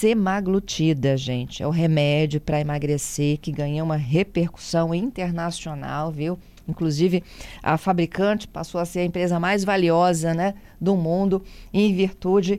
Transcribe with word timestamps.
semaglutida, 0.00 1.14
gente. 1.14 1.62
É 1.62 1.66
o 1.66 1.70
remédio 1.70 2.40
para 2.40 2.58
emagrecer 2.58 3.36
que 3.36 3.52
ganha 3.52 3.84
uma 3.84 3.96
repercussão 3.96 4.94
internacional, 4.94 6.10
viu? 6.10 6.38
Inclusive, 6.66 7.22
a 7.62 7.76
fabricante 7.76 8.48
passou 8.48 8.80
a 8.80 8.86
ser 8.86 9.00
a 9.00 9.04
empresa 9.04 9.38
mais 9.38 9.62
valiosa 9.62 10.32
né, 10.32 10.54
do 10.80 10.96
mundo 10.96 11.42
em 11.70 11.94
virtude 11.94 12.58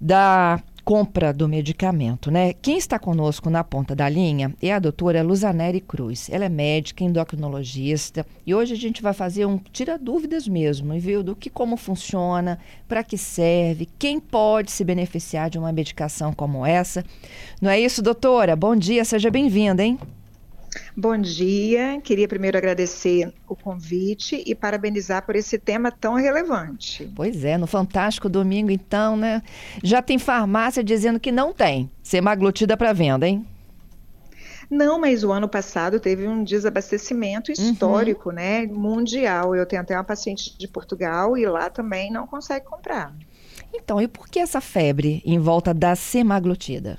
da 0.00 0.60
compra 0.90 1.32
do 1.32 1.48
medicamento, 1.48 2.32
né? 2.32 2.52
Quem 2.52 2.76
está 2.76 2.98
conosco 2.98 3.48
na 3.48 3.62
ponta 3.62 3.94
da 3.94 4.08
linha 4.08 4.52
é 4.60 4.72
a 4.72 4.78
doutora 4.80 5.22
Luzaneri 5.22 5.80
Cruz. 5.80 6.28
Ela 6.28 6.46
é 6.46 6.48
médica, 6.48 7.04
endocrinologista 7.04 8.26
e 8.44 8.52
hoje 8.52 8.74
a 8.74 8.76
gente 8.76 9.00
vai 9.00 9.12
fazer 9.12 9.46
um 9.46 9.56
tira 9.56 9.96
dúvidas 9.96 10.48
mesmo, 10.48 10.98
viu? 10.98 11.22
Do 11.22 11.36
que 11.36 11.48
como 11.48 11.76
funciona, 11.76 12.58
para 12.88 13.04
que 13.04 13.16
serve, 13.16 13.88
quem 14.00 14.18
pode 14.18 14.72
se 14.72 14.82
beneficiar 14.82 15.48
de 15.48 15.60
uma 15.60 15.70
medicação 15.70 16.32
como 16.32 16.66
essa. 16.66 17.04
Não 17.62 17.70
é 17.70 17.78
isso, 17.78 18.02
doutora? 18.02 18.56
Bom 18.56 18.74
dia, 18.74 19.04
seja 19.04 19.30
bem-vinda, 19.30 19.84
hein? 19.84 19.96
Bom 20.96 21.16
dia, 21.16 22.00
queria 22.02 22.28
primeiro 22.28 22.56
agradecer 22.56 23.32
o 23.48 23.56
convite 23.56 24.42
e 24.46 24.54
parabenizar 24.54 25.24
por 25.24 25.34
esse 25.34 25.58
tema 25.58 25.90
tão 25.90 26.14
relevante. 26.14 27.10
Pois 27.14 27.44
é, 27.44 27.58
no 27.58 27.66
Fantástico 27.66 28.28
Domingo, 28.28 28.70
então, 28.70 29.16
né? 29.16 29.42
Já 29.82 30.00
tem 30.00 30.18
farmácia 30.18 30.84
dizendo 30.84 31.18
que 31.18 31.32
não 31.32 31.52
tem 31.52 31.90
semaglutida 32.02 32.76
para 32.76 32.92
venda, 32.92 33.26
hein? 33.26 33.44
Não, 34.70 35.00
mas 35.00 35.24
o 35.24 35.32
ano 35.32 35.48
passado 35.48 35.98
teve 35.98 36.28
um 36.28 36.44
desabastecimento 36.44 37.50
uhum. 37.50 37.54
histórico, 37.54 38.28
uhum. 38.28 38.36
né? 38.36 38.66
Mundial. 38.66 39.56
Eu 39.56 39.66
tenho 39.66 39.82
até 39.82 39.96
uma 39.96 40.04
paciente 40.04 40.56
de 40.56 40.68
Portugal 40.68 41.36
e 41.36 41.44
lá 41.44 41.68
também 41.68 42.12
não 42.12 42.24
consegue 42.26 42.64
comprar. 42.64 43.12
Então, 43.74 44.00
e 44.00 44.06
por 44.06 44.28
que 44.28 44.38
essa 44.38 44.60
febre 44.60 45.20
em 45.24 45.38
volta 45.40 45.74
da 45.74 45.96
semaglutida? 45.96 46.98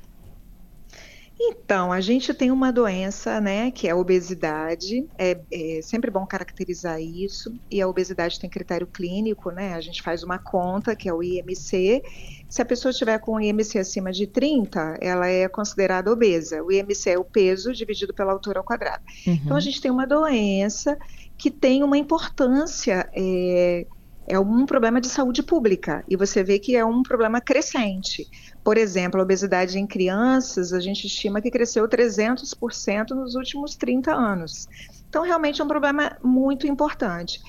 Então, 1.44 1.91
a 1.91 2.00
gente 2.00 2.34
tem 2.36 2.52
uma 2.52 2.72
doença, 2.72 3.41
né, 3.41 3.72
que 3.72 3.88
é 3.88 3.91
a 3.91 3.96
obesidade. 3.96 5.07
É, 5.18 5.40
é, 5.52 5.82
sempre 5.82 6.12
bom 6.12 6.26
caracterizar 6.26 7.02
isso. 7.02 7.52
E 7.70 7.82
a 7.82 7.88
obesidade 7.88 8.40
tem 8.40 8.49
critério 8.49 8.85
clínico, 8.85 9.49
né? 9.49 9.74
A 9.74 9.82
gente 9.82 10.04
faz 10.04 10.24
uma 10.24 10.38
conta, 10.38 10.96
que 10.96 11.10
é 11.10 11.13
o 11.13 11.24
IMC. 11.24 12.04
Se 12.48 12.62
a 12.62 12.65
pessoa 12.65 12.91
estiver 12.91 13.18
com 13.20 13.34
o 13.34 13.41
IMC 13.41 13.80
acima 13.80 14.12
de 14.12 14.27
30, 14.27 14.98
ela 15.02 15.27
é 15.27 15.48
considerada 15.48 16.12
obesa. 16.12 16.63
O 16.63 16.71
IMC 16.71 17.10
é 17.10 17.18
o 17.18 17.24
peso 17.24 17.74
dividido 17.74 18.13
pela 18.13 18.32
altura 18.32 18.60
ao 18.60 18.63
quadrado. 18.63 19.04
Uhum. 19.26 19.34
Então, 19.34 19.58
a 19.58 19.62
gente 19.62 19.82
tem 19.82 19.90
uma 19.90 20.05
doença 20.05 20.96
que 21.37 21.49
tem 21.49 21.84
uma 21.84 21.98
importância. 21.98 23.10
É, 23.15 23.87
é 24.27 24.40
um 24.40 24.65
problema 24.65 25.02
de 25.02 25.08
saúde 25.08 25.43
pública 25.43 26.04
e 26.08 26.15
você 26.15 26.43
vê 26.43 26.60
que 26.60 26.76
é 26.76 26.85
um 26.85 27.04
problema 27.04 27.41
crescente. 27.41 28.30
Por 28.63 28.77
exemplo, 28.77 29.20
a 29.20 29.23
obesidade 29.23 29.79
em 29.79 29.87
crianças, 29.87 30.71
a 30.71 30.79
gente 30.79 31.07
estima 31.07 31.41
que 31.41 31.49
cresceu 31.49 31.87
300% 31.87 33.09
nos 33.09 33.35
últimos 33.35 33.76
30 33.76 34.13
anos. 34.13 34.68
Então, 35.09 35.23
realmente 35.23 35.62
é 35.62 35.63
um 35.63 35.68
problema 35.68 36.15
muito 36.23 36.68
importante. 36.68 37.41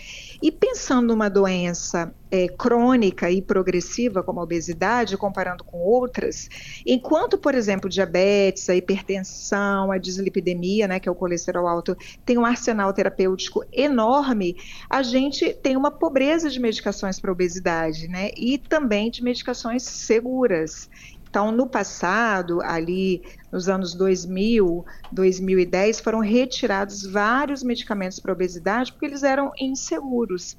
E 0.43 0.51
pensando 0.51 1.07
numa 1.07 1.29
doença 1.29 2.13
é, 2.29 2.49
crônica 2.49 3.31
e 3.31 3.41
progressiva, 3.41 4.25
como 4.25 4.41
a 4.41 4.43
obesidade, 4.43 5.17
comparando 5.17 5.63
com 5.63 5.79
outras, 5.79 6.49
enquanto, 6.85 7.39
por 7.39 7.55
exemplo, 7.55 7.89
diabetes, 7.89 8.69
a 8.69 8.75
hipertensão, 8.75 9.93
a 9.93 9.99
dislipidemia, 9.99 10.89
né, 10.89 10.99
que 10.99 11.09
é 11.09 11.13
o 11.13 11.15
colesterol 11.15 11.69
alto, 11.69 11.97
tem 12.25 12.39
um 12.39 12.45
arsenal 12.45 12.93
terapêutico 12.93 13.65
enorme, 13.73 14.57
a 14.91 15.03
gente 15.03 15.55
tem 15.55 15.77
uma 15.77 15.93
pobreza 15.93 16.51
de 16.51 16.59
medicações 16.59 17.21
para 17.21 17.31
obesidade, 17.31 18.09
né, 18.09 18.31
e 18.37 18.59
também 18.59 19.13
de 19.13 19.23
medicações 19.23 19.85
seguras. 19.85 20.91
Então, 21.33 21.51
no 21.51 21.67
passado, 21.67 22.61
ali 22.61 23.23
nos 23.51 23.67
anos 23.67 23.95
2000, 23.95 24.85
2010, 25.11 25.99
foram 26.01 26.19
retirados 26.19 27.11
vários 27.11 27.63
medicamentos 27.63 28.21
para 28.21 28.35
obesidade 28.35 28.93
porque 28.93 29.07
eles 29.07 29.23
eram 29.23 29.51
inseguros. 29.59 30.59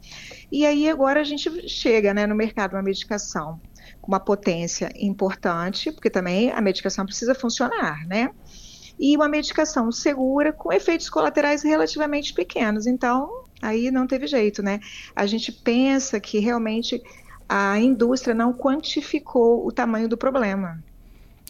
E 0.51 0.65
aí 0.65 0.89
agora 0.89 1.21
a 1.21 1.23
gente 1.23 1.69
chega 1.69 2.11
né, 2.11 2.25
no 2.25 2.33
mercado 2.33 2.73
uma 2.73 2.81
medicação 2.81 3.61
com 4.01 4.11
uma 4.11 4.19
potência 4.19 4.91
importante, 4.95 5.91
porque 5.91 6.09
também 6.09 6.49
a 6.49 6.59
medicação 6.59 7.05
precisa 7.05 7.35
funcionar, 7.35 8.07
né? 8.07 8.31
E 8.99 9.15
uma 9.15 9.29
medicação 9.29 9.91
segura 9.91 10.51
com 10.51 10.73
efeitos 10.73 11.07
colaterais 11.07 11.61
relativamente 11.61 12.33
pequenos. 12.33 12.87
Então, 12.87 13.29
aí 13.61 13.91
não 13.91 14.07
teve 14.07 14.25
jeito, 14.25 14.63
né? 14.63 14.79
A 15.15 15.27
gente 15.27 15.51
pensa 15.51 16.19
que 16.19 16.39
realmente 16.39 16.99
a 17.55 17.79
indústria 17.79 18.33
não 18.33 18.51
quantificou 18.51 19.63
o 19.63 19.71
tamanho 19.71 20.09
do 20.09 20.17
problema. 20.17 20.83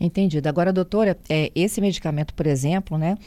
Entendido. 0.02 0.50
Agora, 0.50 0.74
doutora, 0.74 1.18
é, 1.30 1.50
esse 1.56 1.80
medicamento, 1.80 2.34
por 2.34 2.46
exemplo, 2.46 2.98
né? 2.98 3.18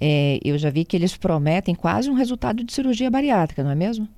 É, 0.00 0.40
eu 0.44 0.58
já 0.58 0.68
vi 0.68 0.84
que 0.84 0.96
eles 0.96 1.16
prometem 1.16 1.76
quase 1.76 2.10
um 2.10 2.14
resultado 2.14 2.64
de 2.64 2.72
cirurgia 2.72 3.08
bariátrica, 3.08 3.62
não 3.62 3.70
é 3.70 3.76
mesmo? 3.76 4.08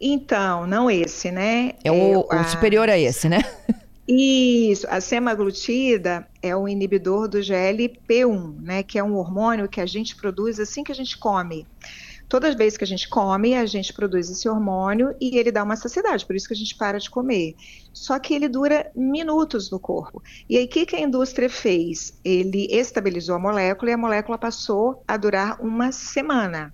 Então, 0.00 0.66
não 0.66 0.90
esse, 0.90 1.30
né? 1.30 1.72
É 1.84 1.92
o, 1.92 2.26
é, 2.32 2.40
o 2.40 2.44
superior 2.44 2.88
a 2.88 2.98
esse, 2.98 3.28
né? 3.28 3.40
Isso, 4.08 4.86
a 4.88 4.98
semaglutida 4.98 6.26
é 6.40 6.56
o 6.56 6.66
inibidor 6.66 7.28
do 7.28 7.40
GLP-1, 7.40 8.62
né, 8.62 8.82
que 8.82 8.98
é 8.98 9.04
um 9.04 9.14
hormônio 9.14 9.68
que 9.68 9.82
a 9.82 9.84
gente 9.84 10.16
produz 10.16 10.58
assim 10.58 10.82
que 10.82 10.90
a 10.90 10.94
gente 10.94 11.18
come. 11.18 11.66
Todas 12.28 12.50
as 12.50 12.56
vezes 12.56 12.76
que 12.76 12.84
a 12.84 12.86
gente 12.86 13.08
come, 13.08 13.54
a 13.54 13.64
gente 13.64 13.92
produz 13.92 14.30
esse 14.30 14.48
hormônio 14.48 15.14
e 15.20 15.38
ele 15.38 15.50
dá 15.50 15.62
uma 15.64 15.76
saciedade, 15.76 16.26
por 16.26 16.36
isso 16.36 16.46
que 16.46 16.54
a 16.54 16.56
gente 16.56 16.76
para 16.76 16.98
de 16.98 17.08
comer. 17.08 17.56
Só 17.92 18.18
que 18.18 18.34
ele 18.34 18.48
dura 18.48 18.90
minutos 18.94 19.70
no 19.70 19.80
corpo. 19.80 20.22
E 20.48 20.56
aí, 20.56 20.66
o 20.66 20.68
que, 20.68 20.84
que 20.84 20.96
a 20.96 21.00
indústria 21.00 21.48
fez? 21.48 22.18
Ele 22.24 22.68
estabilizou 22.70 23.36
a 23.36 23.38
molécula 23.38 23.90
e 23.90 23.94
a 23.94 23.98
molécula 23.98 24.36
passou 24.36 25.02
a 25.08 25.16
durar 25.16 25.60
uma 25.60 25.90
semana 25.90 26.72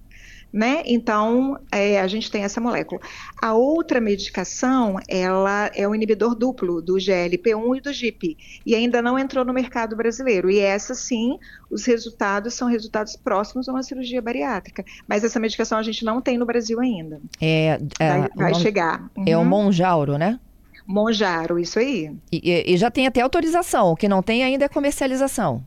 né? 0.54 0.84
Então, 0.86 1.58
é, 1.72 2.00
a 2.00 2.06
gente 2.06 2.30
tem 2.30 2.44
essa 2.44 2.60
molécula. 2.60 3.00
A 3.42 3.54
outra 3.54 4.00
medicação, 4.00 5.00
ela 5.08 5.68
é 5.74 5.86
o 5.88 5.92
inibidor 5.92 6.36
duplo 6.36 6.80
do 6.80 6.94
GLP-1 6.94 7.78
e 7.78 7.80
do 7.80 7.92
GIP, 7.92 8.38
e 8.64 8.72
ainda 8.72 9.02
não 9.02 9.18
entrou 9.18 9.44
no 9.44 9.52
mercado 9.52 9.96
brasileiro. 9.96 10.48
E 10.48 10.60
essa, 10.60 10.94
sim, 10.94 11.40
os 11.68 11.84
resultados 11.84 12.54
são 12.54 12.68
resultados 12.68 13.16
próximos 13.16 13.68
a 13.68 13.72
uma 13.72 13.82
cirurgia 13.82 14.22
bariátrica. 14.22 14.84
Mas 15.08 15.24
essa 15.24 15.40
medicação 15.40 15.76
a 15.76 15.82
gente 15.82 16.04
não 16.04 16.20
tem 16.20 16.38
no 16.38 16.46
Brasil 16.46 16.78
ainda. 16.78 17.20
É, 17.40 17.80
é 17.98 18.20
vai, 18.20 18.28
vai 18.36 18.54
chegar. 18.54 19.10
Uhum. 19.16 19.24
É 19.26 19.36
o 19.36 19.40
uhum. 19.40 19.46
Monjauro, 19.46 20.16
né? 20.16 20.38
Monjaro, 20.86 21.58
isso 21.58 21.80
aí. 21.80 22.12
E, 22.30 22.72
e, 22.72 22.76
já 22.76 22.92
tem 22.92 23.08
até 23.08 23.20
autorização, 23.22 23.90
o 23.90 23.96
que 23.96 24.06
não 24.06 24.22
tem 24.22 24.44
ainda 24.44 24.66
é 24.66 24.68
comercialização. 24.68 25.64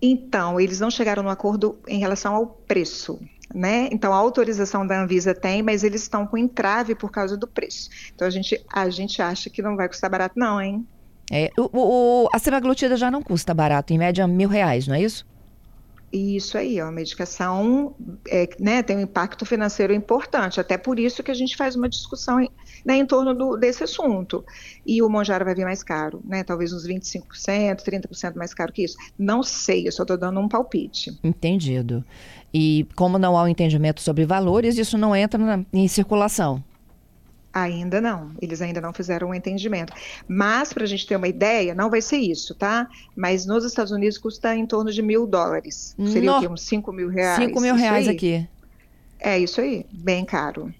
Então, 0.00 0.60
eles 0.60 0.78
não 0.78 0.90
chegaram 0.90 1.22
no 1.22 1.30
acordo 1.30 1.78
em 1.88 1.98
relação 1.98 2.34
ao 2.36 2.46
preço 2.46 3.18
né? 3.54 3.88
Então 3.92 4.12
a 4.12 4.16
autorização 4.16 4.84
da 4.86 5.00
Anvisa 5.00 5.32
tem, 5.32 5.62
mas 5.62 5.84
eles 5.84 6.02
estão 6.02 6.26
com 6.26 6.36
entrave 6.36 6.94
por 6.94 7.10
causa 7.10 7.36
do 7.36 7.46
preço. 7.46 7.88
Então 8.14 8.26
a 8.26 8.30
gente, 8.30 8.62
a 8.72 8.90
gente 8.90 9.22
acha 9.22 9.48
que 9.48 9.62
não 9.62 9.76
vai 9.76 9.88
custar 9.88 10.10
barato, 10.10 10.38
não, 10.38 10.60
hein? 10.60 10.86
É, 11.32 11.50
o, 11.56 11.70
o, 11.72 12.28
a 12.34 12.38
semaglutida 12.38 12.96
já 12.96 13.10
não 13.10 13.22
custa 13.22 13.54
barato, 13.54 13.92
em 13.92 13.98
média 13.98 14.26
mil 14.26 14.48
reais, 14.48 14.86
não 14.86 14.94
é 14.94 15.02
isso? 15.02 15.24
Isso 16.16 16.56
aí, 16.56 16.78
a 16.78 16.92
medicação 16.92 17.92
é, 18.28 18.48
né, 18.60 18.84
tem 18.84 18.96
um 18.96 19.00
impacto 19.00 19.44
financeiro 19.44 19.92
importante, 19.92 20.60
até 20.60 20.78
por 20.78 20.96
isso 20.96 21.24
que 21.24 21.30
a 21.32 21.34
gente 21.34 21.56
faz 21.56 21.74
uma 21.74 21.88
discussão 21.88 22.40
em, 22.40 22.48
né, 22.84 22.94
em 22.94 23.04
torno 23.04 23.34
do, 23.34 23.56
desse 23.56 23.82
assunto. 23.82 24.44
E 24.86 25.02
o 25.02 25.08
Monjaro 25.08 25.44
vai 25.44 25.56
vir 25.56 25.64
mais 25.64 25.82
caro, 25.82 26.22
né, 26.24 26.44
talvez 26.44 26.72
uns 26.72 26.86
25%, 26.86 27.82
30% 27.82 28.36
mais 28.36 28.54
caro 28.54 28.72
que 28.72 28.84
isso. 28.84 28.96
Não 29.18 29.42
sei, 29.42 29.88
eu 29.88 29.90
só 29.92 30.04
estou 30.04 30.16
dando 30.16 30.38
um 30.38 30.48
palpite. 30.48 31.18
Entendido. 31.24 32.04
E 32.52 32.86
como 32.94 33.18
não 33.18 33.36
há 33.36 33.42
um 33.42 33.48
entendimento 33.48 34.00
sobre 34.00 34.24
valores, 34.24 34.78
isso 34.78 34.96
não 34.96 35.16
entra 35.16 35.36
na, 35.36 35.64
em 35.72 35.88
circulação. 35.88 36.62
Ainda 37.54 38.00
não, 38.00 38.32
eles 38.42 38.60
ainda 38.60 38.80
não 38.80 38.92
fizeram 38.92 39.28
um 39.28 39.34
entendimento. 39.34 39.92
Mas, 40.26 40.72
para 40.72 40.82
a 40.82 40.86
gente 40.86 41.06
ter 41.06 41.14
uma 41.14 41.28
ideia, 41.28 41.72
não 41.72 41.88
vai 41.88 42.02
ser 42.02 42.16
isso, 42.16 42.52
tá? 42.52 42.88
Mas 43.14 43.46
nos 43.46 43.64
Estados 43.64 43.92
Unidos 43.92 44.18
custa 44.18 44.56
em 44.56 44.66
torno 44.66 44.90
de 44.90 45.00
mil 45.00 45.24
dólares. 45.24 45.94
Seria 46.08 46.32
no... 46.32 46.38
o 46.38 46.40
quê? 46.40 46.48
Uns 46.48 46.62
5 46.62 46.92
mil 46.92 47.08
reais? 47.08 47.36
5 47.36 47.60
mil 47.60 47.76
reais 47.76 48.08
aqui. 48.08 48.48
É 49.20 49.38
isso 49.38 49.60
aí, 49.60 49.86
bem 49.92 50.24
caro. 50.24 50.74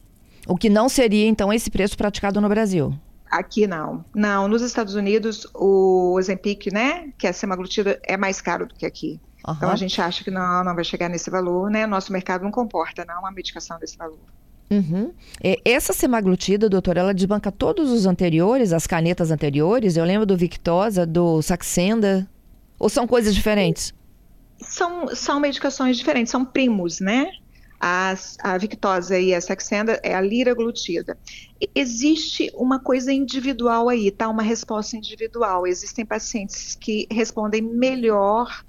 O 0.49 0.57
que 0.57 0.69
não 0.69 0.89
seria, 0.89 1.29
então, 1.29 1.53
esse 1.53 1.71
preço 1.71 1.97
praticado 1.97 2.41
no 2.41 2.49
Brasil? 2.49 2.93
Aqui 3.31 3.69
não. 3.69 4.05
Não, 4.13 4.49
nos 4.49 4.61
Estados 4.61 4.97
Unidos, 4.97 5.47
o 5.55 6.15
Ozempic, 6.17 6.73
né, 6.73 7.13
que 7.17 7.29
é 7.29 7.33
semaglutida, 7.33 8.01
é 8.03 8.17
mais 8.17 8.41
caro 8.41 8.67
do 8.67 8.75
que 8.75 8.85
aqui. 8.85 9.21
Uhum. 9.47 9.55
Então 9.55 9.71
a 9.71 9.77
gente 9.77 10.01
acha 10.01 10.25
que 10.25 10.31
não, 10.31 10.65
não 10.65 10.75
vai 10.75 10.85
chegar 10.85 11.09
nesse 11.09 11.31
valor, 11.31 11.71
né? 11.71 11.87
Nosso 11.87 12.13
mercado 12.13 12.43
não 12.43 12.51
comporta, 12.51 13.05
não, 13.05 13.21
uma 13.21 13.31
medicação 13.31 13.79
desse 13.79 13.97
valor. 13.97 14.19
Uhum. 14.71 15.13
Essa 15.65 15.93
semaglutida, 15.93 16.69
doutora, 16.69 17.01
ela 17.01 17.15
desbanca 17.15 17.53
todos 17.53 17.91
os 17.91 18.07
anteriores, 18.07 18.73
as 18.73 18.87
canetas 18.87 19.31
anteriores? 19.31 19.97
Eu 19.97 20.05
lembro 20.05 20.27
do 20.27 20.37
Victosa, 20.37 21.07
do 21.07 21.41
Saxenda. 21.43 22.29
Ou 22.79 22.89
são 22.89 23.07
coisas 23.07 23.35
diferentes? 23.35 23.95
São, 24.59 25.15
são 25.15 25.39
medicações 25.39 25.97
diferentes, 25.97 26.31
são 26.31 26.45
primos, 26.45 27.01
né? 27.01 27.31
a, 27.87 28.15
a 28.43 28.57
Victosa 28.57 29.19
e 29.19 29.35
a 29.35 29.41
Saxenda 29.43 30.01
é 30.03 30.15
a 30.15 30.21
liraglutida. 30.23 31.19
Existe 31.75 32.51
uma 32.55 32.79
coisa 32.79 33.13
individual 33.13 33.91
aí, 33.91 34.11
tá? 34.11 34.27
Uma 34.27 34.43
resposta 34.43 34.97
individual. 34.97 35.67
Existem 35.67 36.05
pacientes 36.05 36.75
que 36.75 37.07
respondem 37.11 37.61
melhor 37.61 38.65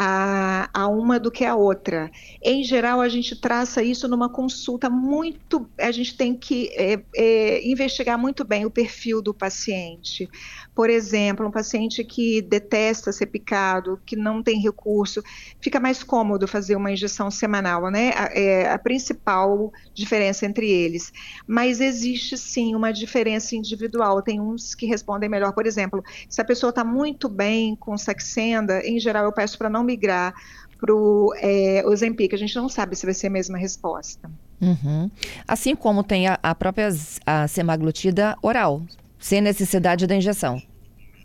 a, 0.00 0.70
a, 0.72 0.86
uma 0.86 1.18
do 1.18 1.28
que 1.28 1.44
a 1.44 1.56
outra. 1.56 2.08
Em 2.40 2.62
geral, 2.62 3.00
a 3.00 3.08
gente 3.08 3.34
traça 3.34 3.82
isso 3.82 4.06
numa 4.06 4.28
consulta 4.28 4.88
muito. 4.88 5.68
A 5.76 5.90
gente 5.90 6.16
tem 6.16 6.36
que 6.36 6.68
é, 6.76 7.02
é, 7.16 7.68
investigar 7.68 8.16
muito 8.16 8.44
bem 8.44 8.64
o 8.64 8.70
perfil 8.70 9.20
do 9.20 9.34
paciente. 9.34 10.28
Por 10.72 10.88
exemplo, 10.88 11.44
um 11.44 11.50
paciente 11.50 12.04
que 12.04 12.40
detesta 12.40 13.10
ser 13.10 13.26
picado, 13.26 14.00
que 14.06 14.14
não 14.14 14.40
tem 14.40 14.60
recurso, 14.60 15.20
fica 15.60 15.80
mais 15.80 16.04
cômodo 16.04 16.46
fazer 16.46 16.76
uma 16.76 16.92
injeção 16.92 17.28
semanal, 17.28 17.90
né? 17.90 18.12
É 18.32 18.70
a 18.70 18.78
principal 18.78 19.72
diferença 19.92 20.46
entre 20.46 20.70
eles. 20.70 21.12
Mas 21.44 21.80
existe 21.80 22.38
sim 22.38 22.76
uma 22.76 22.92
diferença 22.92 23.56
individual. 23.56 24.22
Tem 24.22 24.40
uns 24.40 24.76
que 24.76 24.86
respondem 24.86 25.28
melhor. 25.28 25.52
Por 25.52 25.66
exemplo, 25.66 26.04
se 26.28 26.40
a 26.40 26.44
pessoa 26.44 26.70
está 26.70 26.84
muito 26.84 27.28
bem 27.28 27.74
com 27.74 27.98
Saxenda, 27.98 28.80
em 28.86 29.00
geral 29.00 29.24
eu 29.24 29.32
peço 29.32 29.58
para 29.58 29.68
não 29.68 29.87
migrar 29.88 30.34
para 30.78 30.94
o 30.94 31.32
é, 31.36 31.82
Ozempic. 31.86 32.32
A 32.34 32.38
gente 32.38 32.54
não 32.54 32.68
sabe 32.68 32.94
se 32.94 33.04
vai 33.04 33.14
ser 33.14 33.26
a 33.28 33.30
mesma 33.30 33.58
resposta. 33.58 34.30
Uhum. 34.60 35.10
Assim 35.46 35.74
como 35.74 36.04
tem 36.04 36.28
a, 36.28 36.38
a 36.42 36.54
própria 36.54 36.88
a 37.26 37.48
semaglutida 37.48 38.36
oral, 38.42 38.82
sem 39.18 39.40
necessidade 39.40 40.06
da 40.06 40.14
injeção. 40.14 40.62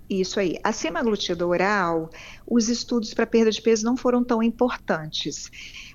Isso 0.10 0.40
aí. 0.40 0.58
A 0.64 0.72
semaglutida 0.72 1.46
oral, 1.46 2.10
os 2.46 2.70
estudos 2.70 3.14
para 3.14 3.26
perda 3.26 3.52
de 3.52 3.62
peso 3.62 3.86
não 3.86 3.98
foram 3.98 4.24
tão 4.24 4.44
importantes. 4.44 5.50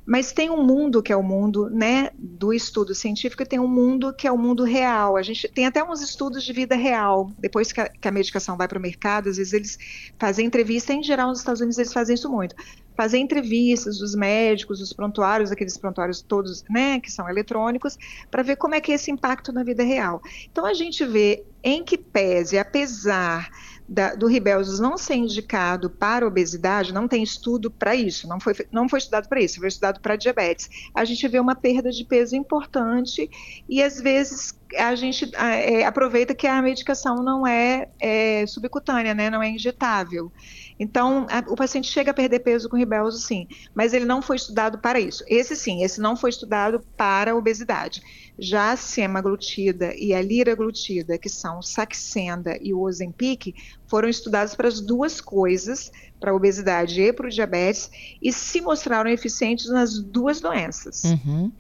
Mas 0.08 0.32
tem 0.32 0.48
um 0.48 0.64
mundo 0.64 1.02
que 1.02 1.12
é 1.12 1.16
o 1.16 1.22
mundo 1.22 1.68
né, 1.68 2.08
do 2.18 2.50
estudo 2.50 2.94
científico 2.94 3.42
e 3.42 3.46
tem 3.46 3.60
um 3.60 3.68
mundo 3.68 4.10
que 4.10 4.26
é 4.26 4.32
o 4.32 4.38
mundo 4.38 4.64
real. 4.64 5.18
A 5.18 5.22
gente 5.22 5.46
tem 5.48 5.66
até 5.66 5.84
uns 5.84 6.00
estudos 6.00 6.42
de 6.44 6.50
vida 6.50 6.74
real. 6.74 7.30
Depois 7.38 7.72
que 7.72 7.78
a, 7.82 7.90
que 7.90 8.08
a 8.08 8.10
medicação 8.10 8.56
vai 8.56 8.66
para 8.66 8.78
o 8.78 8.80
mercado, 8.80 9.28
às 9.28 9.36
vezes 9.36 9.52
eles 9.52 9.78
fazem 10.18 10.46
entrevista, 10.46 10.94
em 10.94 11.02
geral 11.02 11.28
nos 11.28 11.40
Estados 11.40 11.60
Unidos 11.60 11.76
eles 11.76 11.92
fazem 11.92 12.14
isso 12.14 12.30
muito. 12.30 12.56
Fazer 12.96 13.18
entrevistas 13.18 13.98
dos 13.98 14.14
médicos, 14.14 14.78
dos 14.78 14.94
prontuários, 14.94 15.52
aqueles 15.52 15.76
prontuários 15.76 16.22
todos, 16.22 16.64
né, 16.70 16.98
que 17.00 17.12
são 17.12 17.28
eletrônicos, 17.28 17.98
para 18.30 18.42
ver 18.42 18.56
como 18.56 18.74
é 18.74 18.80
que 18.80 18.90
é 18.90 18.94
esse 18.94 19.10
impacto 19.10 19.52
na 19.52 19.62
vida 19.62 19.82
real. 19.82 20.22
Então 20.50 20.64
a 20.64 20.72
gente 20.72 21.04
vê 21.04 21.44
em 21.62 21.84
que 21.84 21.98
pese, 21.98 22.58
apesar 22.58 23.50
da, 23.88 24.14
do 24.14 24.26
Ribelzos 24.26 24.78
não 24.78 24.98
ser 24.98 25.14
indicado 25.14 25.88
para 25.88 26.26
obesidade, 26.26 26.92
não 26.92 27.08
tem 27.08 27.22
estudo 27.22 27.70
para 27.70 27.94
isso, 27.94 28.28
não 28.28 28.38
foi, 28.38 28.54
não 28.70 28.88
foi 28.88 28.98
estudado 28.98 29.28
para 29.28 29.40
isso, 29.40 29.58
foi 29.58 29.68
estudado 29.68 30.00
para 30.00 30.16
diabetes. 30.16 30.68
A 30.94 31.04
gente 31.04 31.26
vê 31.26 31.40
uma 31.40 31.54
perda 31.54 31.90
de 31.90 32.04
peso 32.04 32.36
importante 32.36 33.30
e 33.68 33.82
às 33.82 33.98
vezes 33.98 34.58
a 34.76 34.94
gente 34.94 35.30
é, 35.34 35.86
aproveita 35.86 36.34
que 36.34 36.46
a 36.46 36.60
medicação 36.60 37.16
não 37.16 37.46
é, 37.46 37.88
é 37.98 38.46
subcutânea, 38.46 39.14
né, 39.14 39.30
não 39.30 39.42
é 39.42 39.48
injetável. 39.48 40.30
Então, 40.78 41.26
a, 41.30 41.50
o 41.50 41.56
paciente 41.56 41.90
chega 41.90 42.10
a 42.10 42.14
perder 42.14 42.40
peso 42.40 42.68
com 42.68 42.76
ribelzo, 42.76 43.18
sim, 43.18 43.48
mas 43.74 43.94
ele 43.94 44.04
não 44.04 44.20
foi 44.20 44.36
estudado 44.36 44.78
para 44.78 45.00
isso. 45.00 45.24
Esse 45.26 45.56
sim, 45.56 45.82
esse 45.82 46.00
não 46.00 46.14
foi 46.14 46.30
estudado 46.30 46.80
para 46.96 47.34
obesidade. 47.34 48.02
Já 48.38 48.72
a 48.72 48.76
semaglutida 48.76 49.92
e 49.96 50.14
a 50.14 50.22
liraglutida, 50.22 51.18
que 51.18 51.28
são 51.28 51.58
o 51.58 51.62
Saxenda 51.62 52.56
e 52.62 52.72
o 52.72 52.80
Ozempic, 52.80 53.54
foram 53.86 54.08
estudados 54.08 54.54
para 54.54 54.68
as 54.68 54.80
duas 54.80 55.20
coisas, 55.20 55.90
para 56.20 56.30
a 56.30 56.34
obesidade 56.34 57.00
e 57.00 57.12
para 57.12 57.26
o 57.26 57.30
diabetes, 57.30 57.90
e 58.22 58.32
se 58.32 58.60
mostraram 58.60 59.10
eficientes 59.10 59.68
nas 59.68 59.98
duas 60.00 60.40
doenças. 60.40 61.02
Uhum. 61.04 61.50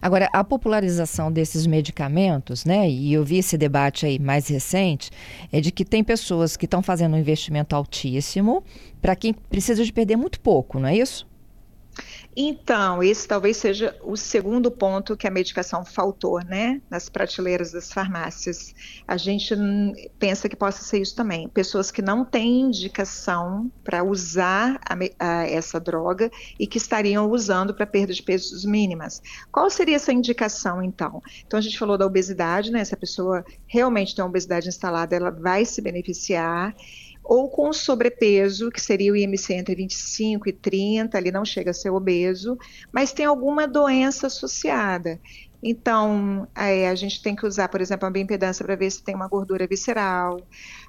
Agora, 0.00 0.28
a 0.32 0.42
popularização 0.42 1.30
desses 1.30 1.66
medicamentos, 1.66 2.64
né, 2.64 2.88
e 2.88 3.12
eu 3.12 3.24
vi 3.24 3.38
esse 3.38 3.58
debate 3.58 4.06
aí 4.06 4.18
mais 4.18 4.48
recente, 4.48 5.10
é 5.50 5.60
de 5.60 5.70
que 5.70 5.84
tem 5.84 6.02
pessoas 6.02 6.56
que 6.56 6.64
estão 6.64 6.82
fazendo 6.82 7.14
um 7.14 7.18
investimento 7.18 7.74
altíssimo 7.74 8.62
para 9.00 9.16
quem 9.16 9.32
precisa 9.34 9.84
de 9.84 9.92
perder 9.92 10.16
muito 10.16 10.40
pouco, 10.40 10.78
não 10.78 10.88
é 10.88 10.96
isso? 10.96 11.26
Então, 12.34 13.02
esse 13.02 13.28
talvez 13.28 13.58
seja 13.58 13.94
o 14.02 14.16
segundo 14.16 14.70
ponto 14.70 15.16
que 15.16 15.26
a 15.26 15.30
medicação 15.30 15.84
faltou, 15.84 16.42
né, 16.42 16.80
nas 16.88 17.08
prateleiras 17.08 17.72
das 17.72 17.92
farmácias. 17.92 18.74
A 19.06 19.18
gente 19.18 19.54
pensa 20.18 20.48
que 20.48 20.56
possa 20.56 20.82
ser 20.82 21.00
isso 21.00 21.14
também. 21.14 21.48
Pessoas 21.48 21.90
que 21.90 22.00
não 22.00 22.24
têm 22.24 22.62
indicação 22.62 23.70
para 23.84 24.02
usar 24.02 24.80
a, 24.88 24.96
a, 25.18 25.46
essa 25.46 25.78
droga 25.78 26.30
e 26.58 26.66
que 26.66 26.78
estariam 26.78 27.30
usando 27.30 27.74
para 27.74 27.86
perda 27.86 28.14
de 28.14 28.22
pesos 28.22 28.64
mínimas. 28.64 29.20
Qual 29.50 29.68
seria 29.68 29.96
essa 29.96 30.12
indicação, 30.12 30.82
então? 30.82 31.22
Então, 31.46 31.58
a 31.58 31.62
gente 31.62 31.78
falou 31.78 31.98
da 31.98 32.06
obesidade, 32.06 32.70
né? 32.70 32.82
Se 32.84 32.94
a 32.94 32.96
pessoa 32.96 33.44
realmente 33.66 34.14
tem 34.14 34.24
uma 34.24 34.30
obesidade 34.30 34.68
instalada, 34.68 35.14
ela 35.14 35.30
vai 35.30 35.66
se 35.66 35.82
beneficiar 35.82 36.74
ou 37.22 37.48
com 37.48 37.72
sobrepeso, 37.72 38.70
que 38.70 38.80
seria 38.80 39.12
o 39.12 39.16
IMC 39.16 39.54
entre 39.54 39.74
25 39.74 40.48
e 40.48 40.52
30, 40.52 41.16
ali 41.16 41.30
não 41.30 41.44
chega 41.44 41.70
a 41.70 41.74
ser 41.74 41.90
obeso, 41.90 42.58
mas 42.92 43.12
tem 43.12 43.24
alguma 43.24 43.66
doença 43.66 44.26
associada. 44.26 45.20
Então, 45.62 46.48
é, 46.56 46.88
a 46.88 46.94
gente 46.96 47.22
tem 47.22 47.36
que 47.36 47.46
usar, 47.46 47.68
por 47.68 47.80
exemplo, 47.80 48.06
a 48.06 48.10
bioimpedância 48.10 48.64
para 48.64 48.74
ver 48.74 48.90
se 48.90 49.04
tem 49.04 49.14
uma 49.14 49.28
gordura 49.28 49.66
visceral, 49.66 50.44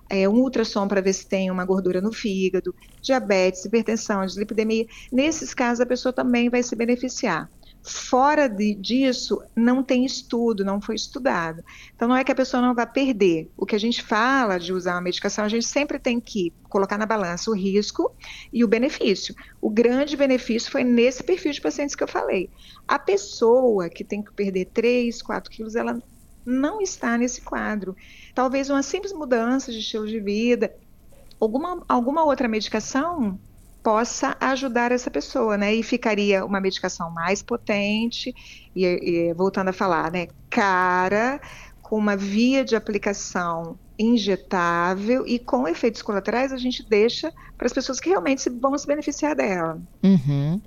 é, 0.10 0.28
um 0.28 0.34
ultrassom 0.42 0.88
para 0.88 1.00
ver 1.00 1.14
se 1.14 1.28
tem 1.28 1.52
uma 1.52 1.64
gordura 1.64 2.02
no 2.02 2.12
fígado, 2.12 2.74
diabetes, 3.00 3.64
hipertensão, 3.66 4.26
dislipidemia. 4.26 4.88
Nesses 5.12 5.54
casos, 5.54 5.82
a 5.82 5.86
pessoa 5.86 6.12
também 6.12 6.50
vai 6.50 6.64
se 6.64 6.76
beneficiar. 6.76 7.48
Fora 7.84 8.48
de, 8.48 8.74
disso, 8.74 9.44
não 9.54 9.84
tem 9.84 10.06
estudo, 10.06 10.64
não 10.64 10.80
foi 10.80 10.96
estudado. 10.96 11.62
Então, 11.94 12.08
não 12.08 12.16
é 12.16 12.24
que 12.24 12.32
a 12.32 12.36
pessoa 12.36 12.62
não 12.62 12.74
vai 12.74 12.88
perder. 12.88 13.52
O 13.58 13.66
que 13.66 13.76
a 13.76 13.80
gente 13.80 14.02
fala 14.02 14.58
de 14.58 14.72
usar 14.72 14.94
uma 14.94 15.02
medicação, 15.02 15.44
a 15.44 15.50
gente 15.50 15.66
sempre 15.66 16.00
tem 16.00 16.18
que 16.18 16.54
colocar 16.70 16.98
na 16.98 17.06
balança 17.06 17.52
o 17.52 17.54
risco 17.54 18.16
e 18.54 18.64
o 18.64 18.68
benefício. 18.70 19.36
O 19.60 19.70
grande 19.70 20.16
benefício 20.16 20.72
foi 20.72 20.86
nesse 20.86 21.22
perfil 21.24 21.52
de 21.52 21.60
pacientes 21.60 21.94
que 21.94 22.04
eu 22.04 22.08
falei. 22.08 22.50
A 22.88 22.98
pessoa 22.98 23.90
que 23.90 24.06
tem 24.06 24.24
que 24.24 24.32
perder 24.32 24.66
3, 24.74 25.22
4 25.22 25.52
quilos, 25.52 25.76
ela 25.76 26.02
não 26.46 26.82
está 26.82 27.18
nesse 27.18 27.42
quadro. 27.42 27.98
Talvez 28.34 28.70
uma 28.70 28.82
simples 28.82 29.12
mudança 29.12 29.74
de 29.74 29.80
estilo 29.80 30.08
de 30.08 30.22
vida, 30.22 30.74
alguma, 31.38 31.84
alguma 31.88 32.24
outra 32.24 32.48
medicação 32.48 33.38
possa 33.84 34.36
ajudar 34.40 34.94
essa 34.94 35.12
pessoa, 35.12 35.58
né? 35.58 35.76
E 35.76 35.84
ficaria 35.84 36.46
uma 36.46 36.62
medicação 36.62 37.12
mais 37.12 37.44
potente, 37.44 38.34
e, 38.74 38.86
e, 38.86 39.34
voltando 39.34 39.68
a 39.68 39.74
falar, 39.74 40.10
né? 40.10 40.28
Cara, 40.50 41.42
com 41.82 41.98
uma 41.98 42.16
via 42.16 42.64
de 42.64 42.76
aplicação 42.76 43.78
injetável 44.00 45.28
e 45.28 45.38
com 45.38 45.68
efeitos 45.68 46.02
colaterais, 46.02 46.52
a 46.52 46.58
gente 46.58 46.84
deixa 46.88 47.32
para 47.58 47.68
as 47.68 47.74
pessoas 47.74 48.00
que 48.00 48.10
realmente 48.10 48.50
vão 48.50 48.76
se 48.78 48.88
beneficiar 48.88 49.36
dela. 49.36 49.80
Uhum. 50.02 50.60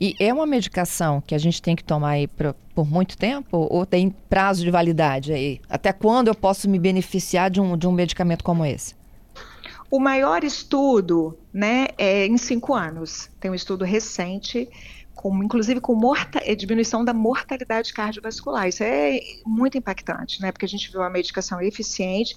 E 0.00 0.16
é 0.18 0.32
uma 0.32 0.46
medicação 0.46 1.20
que 1.20 1.34
a 1.34 1.38
gente 1.38 1.62
tem 1.62 1.76
que 1.76 1.84
tomar 1.84 2.10
aí 2.10 2.26
pra, 2.26 2.54
por 2.74 2.90
muito 2.90 3.16
tempo 3.16 3.68
ou 3.70 3.86
tem 3.86 4.10
prazo 4.28 4.64
de 4.64 4.70
validade 4.70 5.32
aí? 5.32 5.60
Até 5.68 5.92
quando 5.92 6.28
eu 6.28 6.34
posso 6.34 6.68
me 6.68 6.78
beneficiar 6.78 7.50
de 7.50 7.60
um, 7.60 7.76
de 7.76 7.86
um 7.86 7.92
medicamento 7.92 8.42
como 8.42 8.64
esse? 8.64 8.94
O 9.90 10.00
maior 10.00 10.42
estudo 10.44 11.38
né, 11.52 11.88
é 11.96 12.26
em 12.26 12.36
cinco 12.36 12.74
anos. 12.74 13.30
Tem 13.38 13.50
um 13.50 13.54
estudo 13.54 13.84
recente, 13.84 14.68
com, 15.14 15.42
inclusive 15.42 15.80
com 15.80 15.94
morta, 15.94 16.40
é, 16.44 16.54
diminuição 16.54 17.04
da 17.04 17.14
mortalidade 17.14 17.92
cardiovascular. 17.92 18.68
Isso 18.68 18.82
é 18.82 19.18
muito 19.44 19.78
impactante, 19.78 20.40
né? 20.40 20.52
Porque 20.52 20.66
a 20.66 20.68
gente 20.68 20.90
viu 20.90 21.02
a 21.02 21.10
medicação 21.10 21.60
eficiente, 21.60 22.36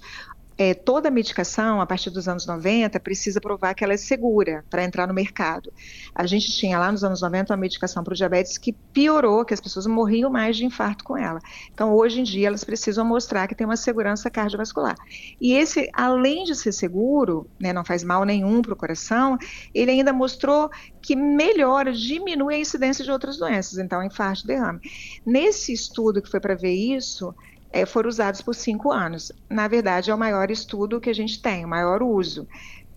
é, 0.60 0.74
toda 0.74 1.10
medicação, 1.10 1.80
a 1.80 1.86
partir 1.86 2.10
dos 2.10 2.28
anos 2.28 2.44
90, 2.44 3.00
precisa 3.00 3.40
provar 3.40 3.72
que 3.72 3.82
ela 3.82 3.94
é 3.94 3.96
segura 3.96 4.62
para 4.68 4.84
entrar 4.84 5.06
no 5.06 5.14
mercado. 5.14 5.72
A 6.14 6.26
gente 6.26 6.52
tinha 6.52 6.78
lá 6.78 6.92
nos 6.92 7.02
anos 7.02 7.22
90 7.22 7.54
uma 7.54 7.56
medicação 7.56 8.04
para 8.04 8.12
o 8.12 8.14
diabetes 8.14 8.58
que 8.58 8.74
piorou, 8.74 9.42
que 9.42 9.54
as 9.54 9.60
pessoas 9.60 9.86
morriam 9.86 10.30
mais 10.30 10.58
de 10.58 10.66
infarto 10.66 11.02
com 11.02 11.16
ela. 11.16 11.40
Então, 11.72 11.94
hoje 11.94 12.20
em 12.20 12.24
dia, 12.24 12.48
elas 12.48 12.62
precisam 12.62 13.06
mostrar 13.06 13.48
que 13.48 13.54
tem 13.54 13.66
uma 13.66 13.78
segurança 13.78 14.28
cardiovascular. 14.28 14.96
E 15.40 15.54
esse, 15.54 15.88
além 15.94 16.44
de 16.44 16.54
ser 16.54 16.72
seguro, 16.72 17.48
né, 17.58 17.72
não 17.72 17.82
faz 17.82 18.04
mal 18.04 18.26
nenhum 18.26 18.60
para 18.60 18.74
o 18.74 18.76
coração, 18.76 19.38
ele 19.72 19.92
ainda 19.92 20.12
mostrou 20.12 20.70
que 21.00 21.16
melhora, 21.16 21.90
diminui 21.90 22.56
a 22.56 22.58
incidência 22.58 23.02
de 23.02 23.10
outras 23.10 23.38
doenças, 23.38 23.78
então 23.78 24.02
infarto, 24.02 24.46
derrame. 24.46 24.80
Nesse 25.24 25.72
estudo 25.72 26.20
que 26.20 26.30
foi 26.30 26.38
para 26.38 26.54
ver 26.54 26.74
isso, 26.74 27.34
é, 27.72 27.86
foram 27.86 28.08
usados 28.08 28.42
por 28.42 28.54
cinco 28.54 28.90
anos. 28.90 29.32
Na 29.48 29.68
verdade, 29.68 30.10
é 30.10 30.14
o 30.14 30.18
maior 30.18 30.50
estudo 30.50 31.00
que 31.00 31.10
a 31.10 31.14
gente 31.14 31.40
tem, 31.40 31.64
o 31.64 31.68
maior 31.68 32.02
uso. 32.02 32.46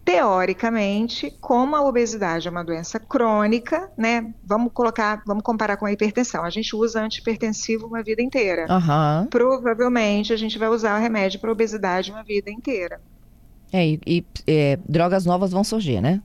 Teoricamente, 0.03 1.31
como 1.39 1.77
a 1.77 1.81
obesidade 1.81 2.47
é 2.47 2.51
uma 2.51 2.63
doença 2.63 2.99
crônica, 2.99 3.89
né? 3.97 4.33
Vamos 4.43 4.73
colocar, 4.73 5.23
vamos 5.25 5.43
comparar 5.43 5.77
com 5.77 5.85
a 5.85 5.93
hipertensão. 5.93 6.43
A 6.43 6.49
gente 6.49 6.75
usa 6.75 7.01
antipertensivo 7.01 7.87
uma 7.87 8.03
vida 8.03 8.21
inteira. 8.21 8.65
Uhum. 8.69 9.27
Provavelmente 9.27 10.33
a 10.33 10.35
gente 10.35 10.59
vai 10.59 10.67
usar 10.67 10.99
o 10.99 11.01
remédio 11.01 11.39
para 11.39 11.51
obesidade 11.51 12.11
uma 12.11 12.23
vida 12.23 12.51
inteira. 12.51 12.99
É, 13.71 13.87
e, 13.87 13.99
e 14.05 14.25
é, 14.45 14.77
drogas 14.87 15.25
novas 15.25 15.51
vão 15.51 15.63
surgir, 15.63 16.01
né? 16.01 16.21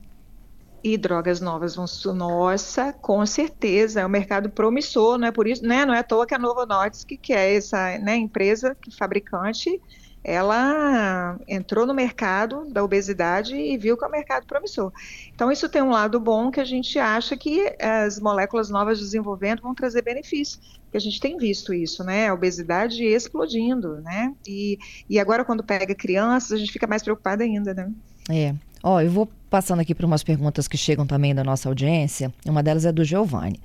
E 0.83 0.97
drogas 0.97 1.41
novas 1.41 1.75
vão 1.75 1.85
nossa, 2.13 2.93
com 2.93 3.25
certeza, 3.25 4.01
é 4.01 4.05
um 4.05 4.09
mercado 4.09 4.49
promissor, 4.49 5.17
não 5.17 5.27
é 5.27 5.31
por 5.31 5.47
isso, 5.47 5.65
né? 5.65 5.85
Não 5.85 5.93
é 5.93 5.99
à 5.99 6.03
toa 6.03 6.25
que 6.25 6.33
a 6.33 6.39
Novo 6.39 6.65
Nordisk, 6.65 7.09
que 7.21 7.33
é 7.33 7.55
essa 7.55 7.97
né, 7.99 8.15
empresa 8.15 8.75
que 8.75 8.89
fabricante, 8.95 9.81
ela 10.23 11.37
entrou 11.47 11.85
no 11.85 11.93
mercado 11.93 12.65
da 12.69 12.83
obesidade 12.83 13.55
e 13.55 13.77
viu 13.77 13.97
que 13.97 14.03
é 14.03 14.07
um 14.07 14.11
mercado 14.11 14.45
promissor. 14.45 14.91
Então 15.33 15.51
isso 15.51 15.69
tem 15.69 15.81
um 15.81 15.89
lado 15.89 16.19
bom 16.19 16.51
que 16.51 16.59
a 16.59 16.65
gente 16.65 16.99
acha 16.99 17.37
que 17.37 17.75
as 17.81 18.19
moléculas 18.19 18.69
novas 18.69 18.99
desenvolvendo 18.99 19.61
vão 19.61 19.73
trazer 19.73 20.01
benefícios. 20.01 20.79
Que 20.91 20.97
a 20.97 21.01
gente 21.01 21.19
tem 21.19 21.37
visto 21.37 21.73
isso, 21.73 22.03
né? 22.03 22.27
A 22.27 22.33
obesidade 22.33 23.03
explodindo, 23.03 24.01
né? 24.01 24.33
E, 24.47 24.77
e 25.09 25.19
agora 25.19 25.45
quando 25.45 25.63
pega 25.63 25.95
crianças, 25.95 26.51
a 26.51 26.57
gente 26.57 26.71
fica 26.71 26.87
mais 26.87 27.03
preocupada 27.03 27.43
ainda, 27.43 27.73
né? 27.73 27.91
É. 28.29 28.53
Ó, 28.83 28.95
oh, 28.95 29.01
eu 29.01 29.11
vou 29.11 29.29
passando 29.49 29.79
aqui 29.79 29.93
para 29.93 30.05
umas 30.05 30.23
perguntas 30.23 30.67
que 30.67 30.77
chegam 30.77 31.05
também 31.05 31.33
da 31.33 31.43
nossa 31.43 31.67
audiência. 31.67 32.31
Uma 32.45 32.63
delas 32.63 32.85
é 32.85 32.91
do 32.91 33.03
Giovanni. 33.03 33.59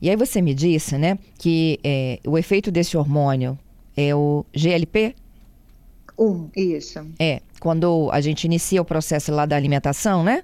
E 0.00 0.10
aí 0.10 0.16
você 0.16 0.40
me 0.40 0.54
disse, 0.54 0.96
né, 0.96 1.18
que 1.38 1.78
é, 1.84 2.18
o 2.26 2.36
efeito 2.36 2.70
desse 2.70 2.96
hormônio 2.96 3.58
é 3.96 4.14
o 4.14 4.44
GLP? 4.54 5.14
Um, 6.18 6.48
isso. 6.56 7.06
É, 7.18 7.42
quando 7.60 8.08
a 8.12 8.20
gente 8.20 8.44
inicia 8.44 8.80
o 8.80 8.84
processo 8.84 9.30
lá 9.32 9.44
da 9.44 9.54
alimentação, 9.54 10.24
né? 10.24 10.42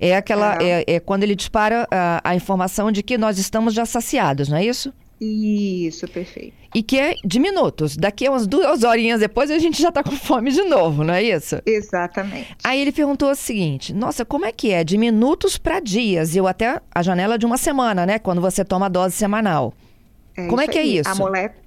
É 0.00 0.16
aquela, 0.16 0.58
é, 0.60 0.84
é 0.86 1.00
quando 1.00 1.22
ele 1.22 1.36
dispara 1.36 1.86
a, 1.90 2.20
a 2.24 2.34
informação 2.34 2.90
de 2.90 3.02
que 3.02 3.16
nós 3.16 3.38
estamos 3.38 3.72
já 3.72 3.86
saciados, 3.86 4.48
não 4.48 4.56
é 4.56 4.64
isso? 4.64 4.92
Isso, 5.24 6.08
perfeito. 6.08 6.52
E 6.74 6.82
que 6.82 6.98
é 6.98 7.14
de 7.24 7.38
minutos. 7.38 7.96
Daqui 7.96 8.26
a 8.26 8.30
umas 8.32 8.44
duas 8.44 8.82
horinhas 8.82 9.20
depois 9.20 9.52
a 9.52 9.58
gente 9.58 9.80
já 9.80 9.90
está 9.90 10.02
com 10.02 10.10
fome 10.16 10.50
de 10.50 10.64
novo, 10.64 11.04
não 11.04 11.14
é 11.14 11.22
isso? 11.22 11.62
Exatamente. 11.64 12.56
Aí 12.64 12.80
ele 12.80 12.90
perguntou 12.90 13.30
o 13.30 13.34
seguinte: 13.36 13.92
Nossa, 13.92 14.24
como 14.24 14.44
é 14.44 14.50
que 14.50 14.72
é? 14.72 14.82
De 14.82 14.98
minutos 14.98 15.56
para 15.56 15.78
dias, 15.78 16.34
ou 16.34 16.48
até 16.48 16.80
a 16.92 17.02
janela 17.02 17.38
de 17.38 17.46
uma 17.46 17.56
semana, 17.56 18.04
né? 18.04 18.18
Quando 18.18 18.40
você 18.40 18.64
toma 18.64 18.86
a 18.86 18.88
dose 18.88 19.14
semanal. 19.14 19.72
É 20.36 20.48
como 20.48 20.60
é 20.60 20.66
que 20.66 20.76
é 20.76 20.80
aí. 20.80 20.98
é 20.98 21.00
isso? 21.00 21.10
A 21.10 21.14
molécula, 21.14 21.62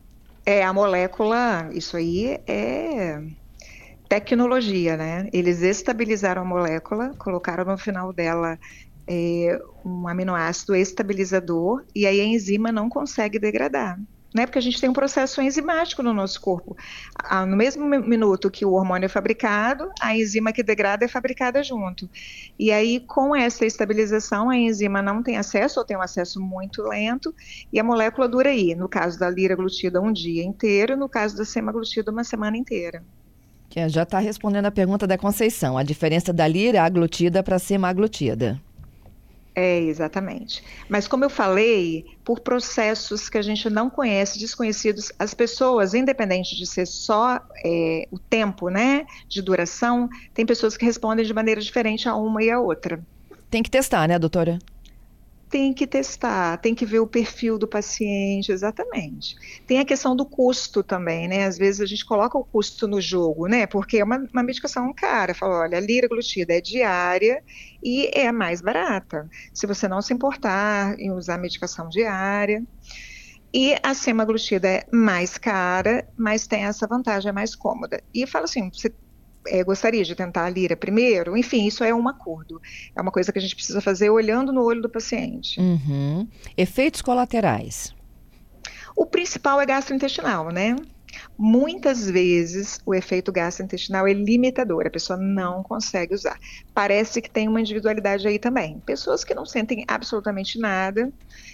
é, 0.46 0.64
a 0.64 0.74
molécula, 0.74 1.70
isso 1.72 1.96
aí 1.96 2.38
é 2.46 3.22
tecnologia, 4.10 4.98
né? 4.98 5.30
Eles 5.32 5.62
estabilizaram 5.62 6.42
a 6.42 6.46
molécula, 6.46 7.14
colocaram 7.18 7.64
no 7.64 7.78
final 7.78 8.12
dela 8.12 8.60
é, 9.08 9.62
um 9.84 10.08
aminoácido 10.08 10.76
estabilizador 10.76 11.84
e 11.94 12.06
aí 12.06 12.20
a 12.20 12.26
enzima 12.26 12.72
não 12.72 12.90
consegue 12.90 13.40
degradar. 13.40 14.00
Né, 14.34 14.46
porque 14.46 14.60
a 14.60 14.62
gente 14.62 14.82
tem 14.82 14.90
um 14.90 14.94
processo 14.94 15.42
enzimático 15.42 16.04
no 16.04 16.14
nosso 16.14 16.42
corpo. 16.42 16.76
Ah, 17.18 17.46
no 17.46 17.56
mesmo 17.56 17.86
minuto 17.86 18.52
que 18.52 18.66
o 18.66 18.74
hormônio 18.74 19.06
é 19.06 19.08
fabricado, 19.08 19.90
a 20.02 20.14
enzima 20.14 20.52
que 20.52 20.62
degrada 20.62 21.06
é 21.06 21.08
fabricada 21.08 21.64
junto. 21.64 22.10
E 22.60 22.70
aí, 22.70 23.00
com 23.00 23.34
essa 23.34 23.66
estabilização, 23.66 24.50
a 24.50 24.58
enzima 24.58 25.02
não 25.02 25.24
tem 25.24 25.38
acesso, 25.38 25.80
ou 25.80 25.86
tem 25.86 25.96
um 25.96 26.02
acesso 26.02 26.42
muito 26.42 26.82
lento, 26.82 27.34
e 27.72 27.80
a 27.80 27.84
molécula 27.84 28.28
dura 28.28 28.50
aí. 28.50 28.76
No 28.76 28.90
caso 28.90 29.18
da 29.18 29.30
liraglutida, 29.30 30.02
um 30.02 30.12
dia 30.12 30.44
inteiro, 30.44 30.98
no 30.98 31.08
caso 31.08 31.38
da 31.38 31.46
semaglutida, 31.46 32.12
uma 32.12 32.26
semana 32.26 32.58
inteira. 32.58 33.02
Que 33.70 33.88
já 33.88 34.04
está 34.04 34.20
respondendo 34.20 34.66
a 34.66 34.72
pergunta 34.72 35.08
da 35.08 35.18
Conceição, 35.18 35.78
a 35.78 35.84
diferença 35.84 36.34
da 36.34 36.46
lira 36.46 36.84
aglutida 36.84 37.42
para 37.42 37.58
semaglutida. 37.58 38.62
É, 39.56 39.80
exatamente. 39.80 40.62
Mas 40.90 41.08
como 41.08 41.24
eu 41.24 41.30
falei, 41.30 42.06
por 42.26 42.42
processos 42.42 43.30
que 43.30 43.38
a 43.38 43.42
gente 43.42 43.70
não 43.70 43.90
conhece, 43.90 44.38
desconhecidos, 44.38 45.14
as 45.18 45.34
pessoas, 45.34 45.94
independente 45.94 46.58
de 46.58 46.66
ser 46.66 46.86
só 46.86 47.40
é, 47.64 48.06
o 48.12 48.20
tempo, 48.20 48.70
né, 48.70 49.06
de 49.30 49.42
duração, 49.42 50.10
tem 50.34 50.46
pessoas 50.46 50.76
que 50.76 50.84
respondem 50.84 51.26
de 51.26 51.34
maneira 51.34 51.62
diferente 51.62 52.10
a 52.10 52.16
uma 52.16 52.44
e 52.44 52.52
a 52.52 52.60
outra. 52.60 53.02
Tem 53.50 53.64
que 53.64 53.72
testar, 53.72 54.08
né, 54.10 54.20
doutora? 54.20 54.60
Tem 55.56 55.74
que 55.74 55.88
testar, 55.88 56.58
tem 56.58 56.76
que 56.76 56.86
ver 56.86 57.00
o 57.00 57.08
perfil 57.08 57.58
do 57.58 57.66
paciente, 57.66 58.52
exatamente. 58.52 59.38
Tem 59.66 59.80
a 59.80 59.86
questão 59.86 60.14
do 60.14 60.26
custo 60.26 60.84
também, 60.84 61.30
né? 61.30 61.46
Às 61.46 61.58
vezes 61.58 61.80
a 61.80 61.86
gente 61.86 62.04
coloca 62.04 62.38
o 62.38 62.44
custo 62.44 62.90
no 62.90 63.00
jogo, 63.00 63.48
né? 63.48 63.66
Porque 63.66 64.00
é 64.00 64.04
uma, 64.04 64.18
uma 64.34 64.44
medicação 64.44 64.94
cara. 64.94 65.34
Fala, 65.34 65.62
olha, 65.62 65.78
a 65.78 65.80
liraglutida 65.82 66.56
é 66.56 66.60
diária 66.60 67.42
e 67.82 68.12
é 68.14 68.34
mais 68.34 68.60
barata. 68.60 69.30
Se 69.54 69.66
você 69.66 69.88
não 69.88 70.02
se 70.02 70.14
importar 70.14 71.00
em 71.00 71.10
usar 71.10 71.38
medicação 71.38 71.88
diária. 71.88 72.62
E 73.54 73.78
a 73.82 73.94
semaglutida 73.94 74.68
é 74.68 74.86
mais 74.92 75.38
cara, 75.38 76.06
mas 76.18 76.46
tem 76.46 76.66
essa 76.66 76.86
vantagem, 76.86 77.30
é 77.30 77.32
mais 77.32 77.56
cômoda. 77.56 78.04
E 78.14 78.28
fala 78.28 78.44
assim, 78.44 78.70
você 78.70 78.94
é, 79.48 79.64
gostaria 79.64 80.04
de 80.04 80.16
tentar 80.16 80.46
a 80.46 80.50
lira 80.50 80.76
primeiro, 80.76 81.38
enfim, 81.38 81.66
isso 81.66 81.84
é 81.84 81.94
um 81.94 82.08
acordo. 82.08 82.62
É 82.96 83.02
uma 83.02 83.12
coisa 83.12 83.32
que 83.32 83.40
a 83.40 83.42
gente 83.42 83.56
precisa 83.56 83.82
fazer 83.82 84.10
olhando 84.10 84.52
no 84.52 84.64
olho 84.64 84.82
do 84.82 84.90
paciente. 84.90 85.60
Uhum. 85.60 86.28
Efeitos 86.58 87.02
colaterais. 87.02 87.94
O 88.96 89.06
principal 89.06 89.60
é 89.60 89.66
gastrointestinal, 89.66 90.50
né? 90.50 90.76
Muitas 91.38 92.10
vezes 92.10 92.80
o 92.86 92.94
efeito 92.94 93.32
gastrointestinal 93.32 94.08
é 94.08 94.14
limitador, 94.14 94.86
a 94.88 94.90
pessoa 94.90 95.18
não 95.18 95.64
consegue 95.64 96.14
usar. 96.14 96.38
Parece 96.74 97.22
que 97.22 97.30
tem 97.30 97.48
uma 97.48 97.60
individualidade 97.60 98.28
aí 98.28 98.40
também. 98.40 98.80
Pessoas 98.86 99.24
que 99.24 99.34
não 99.34 99.46
sentem 99.46 99.84
absolutamente 99.88 100.60
nada, 100.60 101.12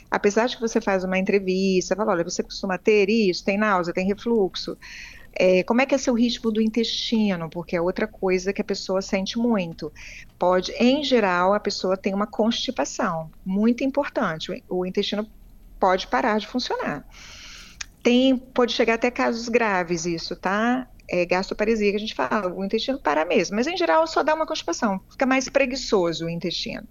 apesar 0.09 0.47
de 0.47 0.55
que 0.55 0.61
você 0.61 0.79
faz 0.79 1.03
uma 1.03 1.17
entrevista, 1.17 1.95
fala, 1.95 2.11
olha, 2.11 2.23
você 2.23 2.43
costuma 2.43 2.77
ter 2.77 3.09
isso, 3.09 3.43
tem 3.43 3.57
náusea, 3.57 3.93
tem 3.93 4.05
refluxo, 4.05 4.77
é, 5.33 5.63
como 5.63 5.81
é 5.81 5.85
que 5.85 5.95
é 5.95 5.97
seu 5.97 6.13
ritmo 6.13 6.51
do 6.51 6.61
intestino? 6.61 7.49
Porque 7.49 7.75
é 7.75 7.81
outra 7.81 8.07
coisa 8.07 8.51
que 8.51 8.61
a 8.61 8.65
pessoa 8.65 9.01
sente 9.01 9.37
muito. 9.37 9.91
Pode, 10.37 10.71
em 10.73 11.03
geral, 11.03 11.53
a 11.53 11.59
pessoa 11.59 11.95
tem 11.97 12.13
uma 12.13 12.27
constipação, 12.27 13.31
muito 13.45 13.83
importante. 13.83 14.63
O, 14.67 14.85
intestino 14.85 15.27
pode 15.79 16.07
parar 16.07 16.39
de 16.39 16.47
funcionar. 16.47 17.07
Tem, 18.03 18.37
pode 18.37 18.73
chegar 18.73 18.95
até 18.95 19.09
casos 19.09 19.47
graves 19.47 20.05
isso, 20.05 20.35
tá? 20.35 20.87
É 21.07 21.25
gastroparesia 21.25 21.91
que 21.91 21.97
a 21.97 21.99
gente 21.99 22.15
fala, 22.15 22.53
o 22.53 22.63
intestino 22.63 22.99
para 22.99 23.25
mesmo, 23.25 23.55
mas 23.55 23.67
em 23.67 23.75
geral 23.75 24.07
só 24.07 24.23
dá 24.23 24.33
uma 24.33 24.45
constipação, 24.45 24.99
fica 25.09 25.25
mais 25.25 25.49
preguiçoso 25.49 26.25
o 26.25 26.29
intestino. 26.29 26.87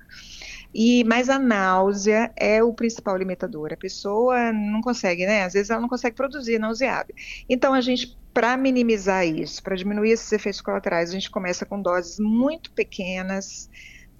E 0.74 1.02
mas 1.04 1.28
a 1.28 1.38
náusea 1.38 2.32
é 2.36 2.62
o 2.62 2.72
principal 2.72 3.16
limitador. 3.16 3.72
A 3.72 3.76
pessoa 3.76 4.52
não 4.52 4.80
consegue, 4.80 5.26
né? 5.26 5.42
Às 5.44 5.54
vezes 5.54 5.70
ela 5.70 5.80
não 5.80 5.88
consegue 5.88 6.14
produzir 6.14 6.58
nauseável. 6.58 7.14
Então 7.48 7.74
a 7.74 7.80
gente 7.80 8.16
para 8.32 8.56
minimizar 8.56 9.26
isso, 9.26 9.62
para 9.62 9.76
diminuir 9.76 10.12
esses 10.12 10.30
efeitos 10.32 10.60
colaterais, 10.60 11.10
a 11.10 11.12
gente 11.12 11.30
começa 11.30 11.66
com 11.66 11.80
doses 11.80 12.16
muito 12.18 12.72
pequenas, 12.72 13.68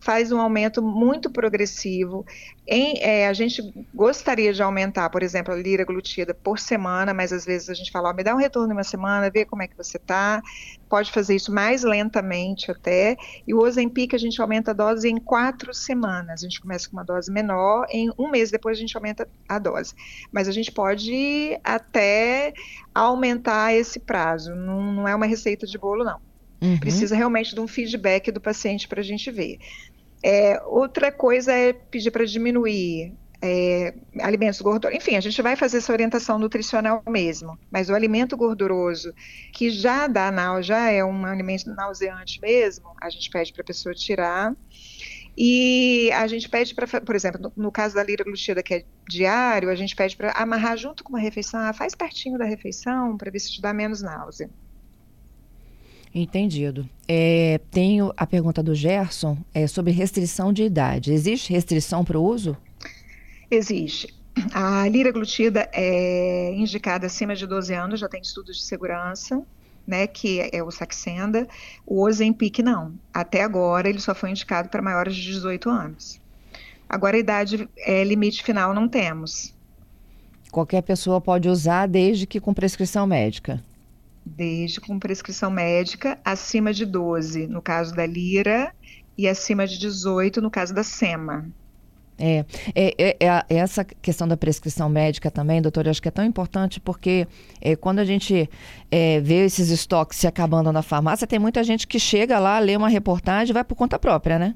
faz 0.01 0.33
um 0.33 0.41
aumento 0.41 0.83
muito 0.83 1.31
progressivo. 1.31 2.25
Em, 2.67 2.99
é, 3.01 3.29
a 3.29 3.33
gente 3.33 3.63
gostaria 3.95 4.53
de 4.53 4.63
aumentar, 4.63 5.11
por 5.11 5.23
exemplo, 5.23 5.53
a 5.53 5.57
lira 5.57 5.85
glutida 5.85 6.33
por 6.33 6.59
semana, 6.59 7.13
mas 7.13 7.33
às 7.33 7.45
vezes 7.45 7.69
a 7.69 7.75
gente 7.75 7.91
fala, 7.91 8.11
ó, 8.11 8.15
me 8.15 8.25
dá 8.25 8.35
um 8.35 8.39
retorno 8.39 8.73
em 8.73 8.77
uma 8.77 8.85
semana, 8.85 9.31
vê 9.31 9.45
como 9.45 9.63
é 9.63 9.69
que 9.69 9.77
você 9.77 9.99
está. 9.99 10.41
Pode 10.89 11.13
fazer 11.13 11.37
isso 11.37 11.53
mais 11.53 11.83
lentamente 11.83 12.71
até. 12.71 13.17
E 13.47 13.53
o 13.53 13.59
Ozempic 13.59 14.15
a 14.15 14.19
gente 14.19 14.41
aumenta 14.41 14.71
a 14.71 14.75
dose 14.75 15.09
em 15.09 15.19
quatro 15.19 15.75
semanas. 15.75 16.41
A 16.41 16.45
gente 16.45 16.61
começa 16.61 16.89
com 16.89 16.97
uma 16.97 17.05
dose 17.05 17.31
menor, 17.31 17.87
em 17.91 18.11
um 18.19 18.31
mês 18.31 18.51
depois 18.51 18.79
a 18.79 18.81
gente 18.81 18.97
aumenta 18.97 19.29
a 19.49 19.59
dose. 19.59 19.95
Mas 20.33 20.49
a 20.49 20.53
gente 20.53 20.73
pode 20.73 21.59
até 21.63 22.55
aumentar 22.95 23.75
esse 23.75 24.01
prazo. 24.01 24.55
Não, 24.55 24.93
não 24.93 25.09
é 25.09 25.15
uma 25.15 25.27
receita 25.27 25.67
de 25.67 25.77
bolo, 25.77 26.05
não. 26.05 26.31
Uhum. 26.61 26.79
Precisa 26.79 27.17
realmente 27.17 27.55
de 27.55 27.61
um 27.61 27.67
feedback 27.67 28.31
do 28.31 28.41
paciente 28.41 28.87
para 28.87 29.01
a 29.01 29.05
gente 29.05 29.31
ver. 29.31 29.59
É, 30.23 30.61
outra 30.65 31.11
coisa 31.11 31.53
é 31.53 31.73
pedir 31.73 32.11
para 32.11 32.25
diminuir 32.25 33.15
é, 33.43 33.95
alimentos 34.21 34.61
gordurosos. 34.61 35.01
Enfim, 35.01 35.17
a 35.17 35.21
gente 35.21 35.41
vai 35.41 35.57
fazer 35.57 35.79
essa 35.79 35.93
orientação 35.93 36.39
nutricional 36.39 37.03
mesmo, 37.09 37.59
mas 37.71 37.89
o 37.89 37.95
alimento 37.95 38.37
gorduroso, 38.37 39.15
que 39.53 39.71
já 39.71 40.07
dá 40.07 40.31
náusea, 40.31 40.63
já 40.63 40.91
é 40.91 41.05
um 41.05 41.25
alimento 41.25 41.73
nauseante 41.75 42.41
mesmo, 42.41 42.95
a 43.01 43.09
gente 43.09 43.31
pede 43.31 43.53
para 43.53 43.63
a 43.63 43.67
pessoa 43.67 43.95
tirar. 43.95 44.55
E 45.37 46.11
a 46.13 46.27
gente 46.27 46.49
pede 46.49 46.75
para, 46.75 46.87
por 47.01 47.15
exemplo, 47.15 47.41
no, 47.41 47.53
no, 47.65 47.73
caso 47.73 47.95
da 47.95 48.03
lira 48.03 48.25
glutida, 48.25 48.63
que 48.63 48.75
é 48.75 48.85
diário, 49.09 49.71
a 49.71 49.75
gente 49.75 49.97
pede 49.97 50.17
para 50.17 50.33
amarrar 50.33 50.77
junto 50.77 51.03
com 51.03 51.11
uma 51.11 51.21
refeição, 51.21 51.61
ah, 51.61 51.73
faz 51.73 51.95
pertinho 51.95 52.37
da 52.37 52.45
refeição, 52.45 53.17
para 53.17 53.31
ver 53.31 53.39
se 53.39 53.53
te 53.53 53.63
dá 53.63 53.73
menos 53.73 54.03
náusea. 54.03 54.51
Entendido. 56.13 56.89
É, 57.07 57.61
tenho 57.71 58.13
a 58.17 58.27
pergunta 58.27 58.63
do 58.63 58.75
Gerson 58.75 59.39
é, 59.55 59.67
sobre 59.67 59.93
restrição 59.93 60.53
de 60.53 60.65
idade. 60.65 61.13
Existe 61.13 61.53
restrição 61.53 62.05
para 62.05 62.19
o 62.19 62.25
uso? 62.25 62.57
Existe. 63.49 64.13
A 64.53 64.89
liraglutida 64.89 65.69
é 65.73 66.53
indicada 66.55 67.07
acima 67.07 67.35
de 67.35 67.47
12 67.47 67.75
anos, 67.75 68.01
já 68.01 68.09
tem 68.09 68.21
estudos 68.21 68.57
de 68.57 68.63
segurança, 68.63 69.43
né, 69.87 70.07
que 70.07 70.49
é 70.53 70.63
o 70.63 70.71
Saxenda. 70.71 71.47
O 71.87 72.03
Ozempic 72.03 72.59
não. 72.61 72.95
Até 73.15 73.43
agora 73.43 73.89
ele 73.89 74.01
só 74.01 74.15
foi 74.15 74.31
indicado 74.31 74.69
para 74.69 74.83
maiores 74.83 75.15
de 75.15 75.23
18 75.23 75.69
anos. 75.69 76.21
Agora 76.89 77.17
a 77.17 77.21
idade 77.21 77.69
é, 77.79 78.03
limite 78.03 78.43
final 78.43 78.75
não 78.75 78.89
temos. 78.89 79.55
Qualquer 80.51 80.83
pessoa 80.83 81.21
pode 81.21 81.49
usar 81.49 81.87
desde 81.87 82.27
que 82.27 82.41
com 82.41 82.53
prescrição 82.53 83.07
médica 83.07 83.63
desde 84.37 84.81
com 84.81 84.99
prescrição 84.99 85.51
médica 85.51 86.19
acima 86.25 86.73
de 86.73 86.87
12, 86.87 87.47
no 87.47 87.61
caso 87.61 87.95
da 87.95 88.07
lira, 88.07 88.73
e 89.17 89.29
acima 89.29 89.67
de 89.67 89.79
18 89.79 90.41
no 90.41 90.51
caso 90.51 90.73
da 90.73 90.83
SEMA. 90.83 91.51
É, 92.23 92.45
é, 92.75 92.95
é, 92.99 93.17
é, 93.19 93.57
essa 93.57 93.83
questão 93.83 94.29
da 94.29 94.37
prescrição 94.37 94.91
médica 94.91 95.31
também, 95.31 95.63
doutor, 95.63 95.87
eu 95.87 95.91
acho 95.91 96.03
que 96.03 96.09
é 96.09 96.11
tão 96.11 96.25
importante 96.25 96.79
porque 96.79 97.27
é, 97.63 97.75
quando 97.75 97.99
a 97.99 98.05
gente 98.05 98.49
é, 98.91 99.21
vê 99.21 99.47
esses 99.47 99.71
estoques 99.71 100.19
se 100.19 100.27
acabando 100.27 100.71
na 100.71 100.83
farmácia, 100.83 101.27
tem 101.27 101.39
muita 101.39 101.65
gente 101.65 101.87
que 101.87 101.99
chega 101.99 102.39
lá, 102.39 102.59
lê 102.59 102.77
uma 102.77 102.91
reportagem 102.91 103.51
e 103.51 103.55
vai 103.55 103.65
por 103.65 103.75
conta 103.75 103.99
própria, 103.99 104.39
né? 104.39 104.55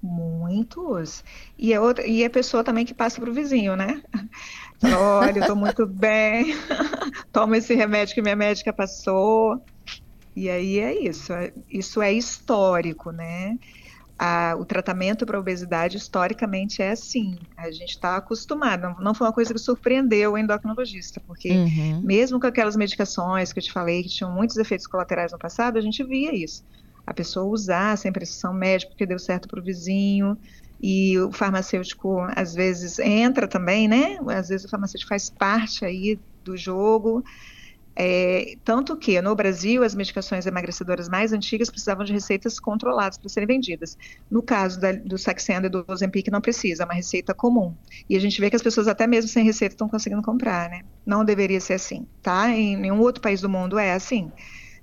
Muitos. 0.00 1.24
E 1.58 1.76
outra, 1.76 2.06
e 2.06 2.24
a 2.24 2.30
pessoa 2.30 2.62
também 2.62 2.84
que 2.84 2.94
passa 2.94 3.20
para 3.20 3.28
o 3.28 3.34
vizinho, 3.34 3.74
né? 3.74 4.00
Olha, 4.82 5.38
eu 5.38 5.40
estou 5.40 5.56
muito 5.56 5.86
bem, 5.86 6.54
toma 7.32 7.56
esse 7.56 7.74
remédio 7.74 8.14
que 8.14 8.22
minha 8.22 8.36
médica 8.36 8.72
passou. 8.72 9.60
E 10.34 10.50
aí 10.50 10.78
é 10.78 10.94
isso, 10.94 11.32
é, 11.32 11.52
isso 11.70 12.02
é 12.02 12.12
histórico, 12.12 13.10
né? 13.10 13.56
a, 14.18 14.54
o 14.58 14.64
tratamento 14.64 15.26
para 15.26 15.38
obesidade 15.38 15.96
historicamente 15.96 16.80
é 16.80 16.90
assim. 16.90 17.38
A 17.56 17.70
gente 17.70 17.90
está 17.90 18.16
acostumado. 18.16 18.82
Não, 18.82 18.94
não, 18.98 19.14
foi 19.14 19.26
uma 19.26 19.32
coisa 19.32 19.52
que 19.52 19.60
surpreendeu 19.60 20.32
o 20.32 20.38
endocrinologista, 20.38 21.20
porque 21.26 21.50
uhum. 21.50 22.00
mesmo 22.02 22.40
com 22.40 22.46
aquelas 22.46 22.76
medicações 22.76 23.52
que 23.52 23.58
eu 23.58 23.62
te 23.62 23.72
falei 23.72 24.02
que 24.02 24.08
tinham 24.08 24.32
muitos 24.32 24.56
efeitos 24.56 24.86
colaterais 24.86 25.32
no 25.32 25.38
passado, 25.38 25.76
a 25.76 25.80
gente 25.80 26.02
via 26.02 26.34
isso. 26.34 26.64
A 27.06 27.12
pessoa 27.12 27.46
usar 27.46 27.96
sem 27.98 28.10
prescrição 28.10 28.52
médica 28.52 28.90
porque 28.90 29.06
deu 29.06 29.18
certo 29.18 29.48
para 29.48 29.60
o 29.60 29.62
vizinho. 29.62 30.36
E 30.80 31.18
o 31.18 31.32
farmacêutico 31.32 32.18
às 32.36 32.54
vezes 32.54 32.98
entra 32.98 33.48
também, 33.48 33.88
né? 33.88 34.18
Às 34.28 34.48
vezes 34.48 34.66
o 34.66 34.68
farmacêutico 34.68 35.08
faz 35.08 35.30
parte 35.30 35.84
aí 35.84 36.20
do 36.44 36.56
jogo. 36.56 37.22
É, 37.98 38.56
tanto 38.62 38.94
que 38.98 39.18
no 39.22 39.34
Brasil 39.34 39.82
as 39.82 39.94
medicações 39.94 40.44
emagrecedoras 40.44 41.08
mais 41.08 41.32
antigas 41.32 41.70
precisavam 41.70 42.04
de 42.04 42.12
receitas 42.12 42.60
controladas 42.60 43.16
para 43.16 43.30
serem 43.30 43.46
vendidas. 43.46 43.96
No 44.30 44.42
caso 44.42 44.78
da, 44.78 44.92
do 44.92 45.16
Saxenda 45.16 45.66
e 45.66 45.70
do 45.70 45.82
Ozempic 45.88 46.28
não 46.30 46.42
precisa, 46.42 46.82
é 46.82 46.84
uma 46.84 46.92
receita 46.94 47.32
comum. 47.34 47.74
E 48.08 48.14
a 48.14 48.20
gente 48.20 48.38
vê 48.38 48.50
que 48.50 48.56
as 48.56 48.62
pessoas 48.62 48.86
até 48.86 49.06
mesmo 49.06 49.30
sem 49.30 49.44
receita 49.44 49.74
estão 49.74 49.88
conseguindo 49.88 50.20
comprar, 50.20 50.68
né? 50.68 50.82
Não 51.06 51.24
deveria 51.24 51.60
ser 51.60 51.74
assim, 51.74 52.06
tá? 52.20 52.50
Em 52.50 52.76
nenhum 52.76 53.00
outro 53.00 53.22
país 53.22 53.40
do 53.40 53.48
mundo 53.48 53.78
é 53.78 53.92
assim. 53.94 54.30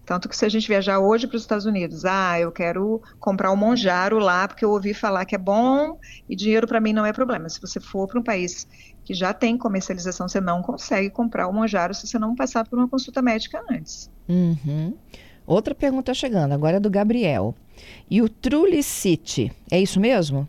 Tanto 0.05 0.27
que 0.27 0.35
se 0.35 0.45
a 0.45 0.49
gente 0.49 0.67
viajar 0.67 0.99
hoje 0.99 1.27
para 1.27 1.37
os 1.37 1.43
Estados 1.43 1.65
Unidos, 1.65 2.03
ah, 2.03 2.39
eu 2.39 2.51
quero 2.51 3.01
comprar 3.19 3.51
o 3.51 3.53
um 3.53 3.57
Monjaro 3.57 4.19
lá 4.19 4.47
porque 4.47 4.65
eu 4.65 4.69
ouvi 4.69 4.93
falar 4.93 5.25
que 5.25 5.33
é 5.33 5.37
bom 5.37 5.97
e 6.29 6.35
dinheiro 6.35 6.67
para 6.67 6.81
mim 6.81 6.91
não 6.91 7.05
é 7.05 7.13
problema. 7.13 7.47
Se 7.47 7.61
você 7.61 7.79
for 7.79 8.07
para 8.07 8.19
um 8.19 8.23
país 8.23 8.67
que 9.05 9.13
já 9.13 9.33
tem 9.33 9.57
comercialização, 9.57 10.27
você 10.27 10.41
não 10.41 10.61
consegue 10.61 11.09
comprar 11.09 11.47
o 11.47 11.53
Monjaro 11.53 11.93
se 11.93 12.05
você 12.05 12.19
não 12.19 12.35
passar 12.35 12.67
por 12.67 12.77
uma 12.77 12.87
consulta 12.87 13.21
médica 13.21 13.63
antes. 13.69 14.09
Uhum. 14.27 14.93
Outra 15.45 15.73
pergunta 15.73 16.13
chegando, 16.13 16.53
agora 16.53 16.77
é 16.77 16.79
do 16.79 16.89
Gabriel. 16.89 17.55
E 18.09 18.21
o 18.21 18.27
Trulicity, 18.27 19.51
é 19.71 19.79
isso 19.79 19.99
mesmo? 19.99 20.47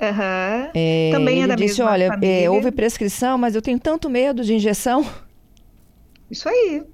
Uhum. 0.00 0.70
É, 0.74 1.10
Também 1.12 1.44
é 1.44 1.46
da 1.46 1.54
disse, 1.54 1.78
mesma 1.78 1.92
olha, 1.92 2.18
é, 2.20 2.50
houve 2.50 2.72
prescrição, 2.72 3.38
mas 3.38 3.54
eu 3.54 3.62
tenho 3.62 3.78
tanto 3.78 4.10
medo 4.10 4.42
de 4.42 4.54
injeção. 4.54 5.06
Isso 6.30 6.48
aí 6.48 6.84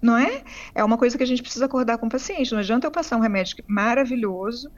não 0.00 0.16
é? 0.16 0.42
É 0.74 0.82
uma 0.82 0.96
coisa 0.96 1.16
que 1.16 1.22
a 1.22 1.26
gente 1.26 1.42
precisa 1.42 1.66
acordar 1.66 1.98
com 1.98 2.06
o 2.06 2.10
paciente. 2.10 2.52
Não 2.52 2.60
adianta 2.60 2.86
eu 2.86 2.90
passar 2.90 3.16
um 3.16 3.20
remédio 3.20 3.56
maravilhoso, 3.66 4.70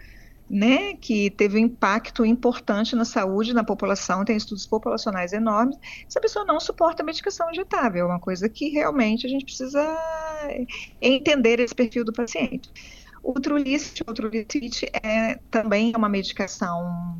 né, 0.50 0.94
que 0.94 1.30
teve 1.30 1.56
um 1.56 1.60
impacto 1.60 2.26
importante 2.26 2.94
na 2.94 3.06
saúde, 3.06 3.54
na 3.54 3.64
população, 3.64 4.24
tem 4.24 4.36
estudos 4.36 4.66
populacionais 4.66 5.32
enormes, 5.32 5.78
se 6.06 6.18
a 6.18 6.20
pessoa 6.20 6.44
não 6.44 6.60
suporta 6.60 7.02
a 7.02 7.06
medicação 7.06 7.50
injetável. 7.50 8.04
É 8.04 8.08
uma 8.08 8.20
coisa 8.20 8.48
que 8.48 8.68
realmente 8.68 9.26
a 9.26 9.30
gente 9.30 9.46
precisa 9.46 9.80
entender 11.00 11.58
esse 11.58 11.74
perfil 11.74 12.04
do 12.04 12.12
paciente. 12.12 12.70
O 13.22 13.34
Trulicity, 13.34 14.02
o 14.06 14.12
Trulicity 14.12 14.90
é 15.02 15.38
também 15.50 15.92
é 15.94 15.96
uma 15.96 16.08
medicação 16.08 17.18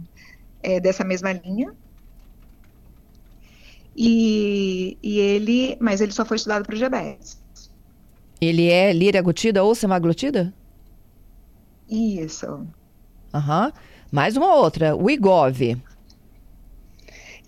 é, 0.63 0.79
dessa 0.81 1.05
mesma 1.05 1.33
linha, 1.33 1.75
e, 3.97 4.97
e, 5.03 5.19
ele, 5.19 5.77
mas 5.81 6.01
ele 6.01 6.13
só 6.13 6.25
foi 6.25 6.37
estudado 6.37 6.65
para 6.65 6.75
o 6.75 6.79
diabetes. 6.79 7.42
Ele 8.43 8.69
é 8.69 8.93
liraglutida 8.93 9.63
ou 9.63 9.73
semaglutida? 9.73 10.53
Isso. 11.89 12.67
Aham. 13.33 13.67
Uhum. 13.67 13.73
Mais 14.11 14.37
uma 14.37 14.57
outra, 14.57 14.97
o 14.97 15.09
IGOV. 15.09 15.81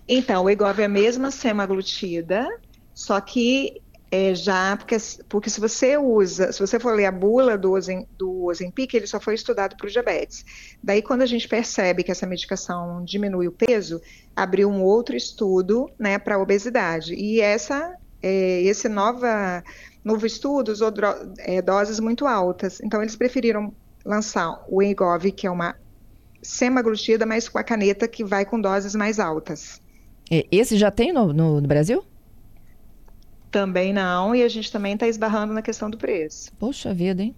Então, 0.07 0.45
o 0.45 0.49
IGOV 0.49 0.81
é 0.81 0.85
a 0.85 0.89
mesma 0.89 1.31
semaglutida, 1.31 2.47
só 2.93 3.19
que 3.19 3.81
é 4.09 4.33
já, 4.33 4.77
porque, 4.77 4.95
porque 5.27 5.49
se 5.49 5.59
você 5.59 5.97
usa, 5.97 6.53
se 6.53 6.59
você 6.59 6.79
for 6.79 6.95
ler 6.95 7.07
a 7.07 7.11
bula 7.11 7.57
do, 7.57 7.73
do 8.17 8.45
Ozempic, 8.45 8.93
ele 8.93 9.05
só 9.05 9.19
foi 9.19 9.35
estudado 9.35 9.75
para 9.75 9.87
o 9.87 9.91
diabetes. 9.91 10.45
Daí, 10.81 11.01
quando 11.01 11.23
a 11.23 11.25
gente 11.25 11.45
percebe 11.47 12.03
que 12.03 12.11
essa 12.11 12.25
medicação 12.25 13.03
diminui 13.03 13.49
o 13.49 13.51
peso, 13.51 13.99
abriu 14.33 14.69
um 14.69 14.81
outro 14.81 15.15
estudo 15.15 15.91
né, 15.99 16.17
para 16.17 16.35
a 16.35 16.41
obesidade. 16.41 17.13
E 17.15 17.41
essa, 17.41 17.95
é, 18.23 18.61
esse 18.61 18.87
nova 18.87 19.61
novo 20.05 20.25
estudo 20.25 20.71
usou 20.71 20.93
é, 21.39 21.61
doses 21.61 21.99
muito 21.99 22.27
altas. 22.27 22.79
Então, 22.81 23.01
eles 23.01 23.15
preferiram 23.15 23.73
lançar 24.05 24.63
o 24.69 24.81
Engov, 24.81 25.31
que 25.31 25.47
é 25.47 25.51
uma 25.51 25.75
semaglutida, 26.41 27.25
mas 27.25 27.49
com 27.49 27.57
a 27.57 27.63
caneta 27.63 28.07
que 28.07 28.23
vai 28.23 28.45
com 28.45 28.61
doses 28.61 28.93
mais 28.93 29.19
altas. 29.19 29.81
Esse 30.29 30.77
já 30.77 30.91
tem 30.91 31.11
no, 31.11 31.33
no, 31.33 31.59
no 31.59 31.67
Brasil? 31.67 32.03
Também 33.51 33.93
não, 33.93 34.35
e 34.35 34.43
a 34.43 34.47
gente 34.47 34.71
também 34.71 34.93
está 34.93 35.07
esbarrando 35.07 35.53
na 35.53 35.61
questão 35.61 35.89
do 35.89 35.97
preço. 35.97 36.51
Poxa 36.59 36.93
vida, 36.93 37.23
hein? 37.23 37.35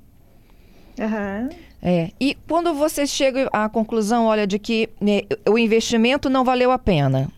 Uhum. 1.00 1.50
É. 1.82 2.12
E 2.20 2.36
quando 2.48 2.74
você 2.74 3.06
chega 3.06 3.48
à 3.54 3.70
conclusão, 3.70 4.26
olha, 4.26 4.48
de 4.48 4.58
que 4.58 4.90
né, 5.00 5.22
o 5.48 5.58
investimento 5.58 6.30
não 6.30 6.44
valeu 6.44 6.72
a 6.72 6.80
pena. 6.80 7.32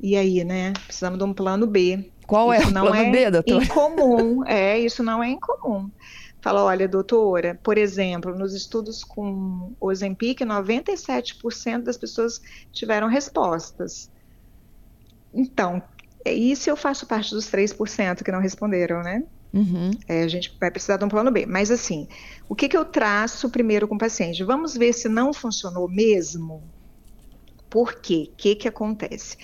E 0.00 0.16
aí, 0.16 0.44
né? 0.44 0.72
Precisamos 0.86 1.18
de 1.18 1.24
um 1.24 1.32
plano 1.32 1.66
B. 1.66 2.10
Qual 2.26 2.52
é 2.52 2.58
isso 2.58 2.66
é 2.66 2.70
o 2.70 2.72
plano 2.72 2.94
é 2.96 3.10
B, 3.10 3.30
doutora? 3.30 3.64
Incomum, 3.64 4.44
é, 4.46 4.78
isso 4.78 5.02
não 5.02 5.22
é 5.22 5.28
incomum. 5.28 5.90
Fala, 6.40 6.62
olha, 6.62 6.86
doutora, 6.86 7.58
por 7.62 7.78
exemplo, 7.78 8.36
nos 8.36 8.54
estudos 8.54 9.02
com 9.02 9.72
o 9.80 9.88
Ozempic, 9.88 10.40
97% 10.40 11.82
das 11.82 11.96
pessoas 11.96 12.40
tiveram 12.70 13.08
respostas. 13.08 14.10
Então, 15.32 15.82
e 16.24 16.54
se 16.54 16.70
eu 16.70 16.76
faço 16.76 17.06
parte 17.06 17.34
dos 17.34 17.46
3% 17.46 18.22
que 18.22 18.30
não 18.30 18.40
responderam, 18.40 19.02
né? 19.02 19.22
Uhum. 19.54 19.92
É, 20.08 20.22
a 20.22 20.28
gente 20.28 20.54
vai 20.60 20.70
precisar 20.70 20.96
de 20.96 21.04
um 21.04 21.08
plano 21.08 21.30
B. 21.30 21.46
Mas 21.46 21.70
assim, 21.70 22.08
o 22.48 22.54
que, 22.54 22.68
que 22.68 22.76
eu 22.76 22.84
traço 22.84 23.48
primeiro 23.48 23.86
com 23.86 23.94
o 23.94 23.98
paciente? 23.98 24.42
Vamos 24.42 24.76
ver 24.76 24.92
se 24.92 25.08
não 25.08 25.32
funcionou 25.32 25.88
mesmo. 25.88 26.62
Por 27.70 27.94
quê? 27.94 28.28
O 28.32 28.36
que, 28.36 28.54
que 28.54 28.68
acontece? 28.68 29.36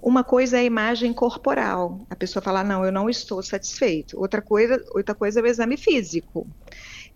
Uma 0.00 0.22
coisa 0.22 0.56
é 0.56 0.60
a 0.60 0.64
imagem 0.64 1.12
corporal. 1.12 2.00
A 2.08 2.16
pessoa 2.16 2.42
fala, 2.42 2.62
não, 2.62 2.84
eu 2.84 2.92
não 2.92 3.10
estou 3.10 3.42
satisfeito. 3.42 4.18
Outra 4.18 4.40
coisa, 4.40 4.82
outra 4.94 5.14
coisa 5.14 5.40
é 5.40 5.42
o 5.42 5.46
exame 5.46 5.76
físico. 5.76 6.46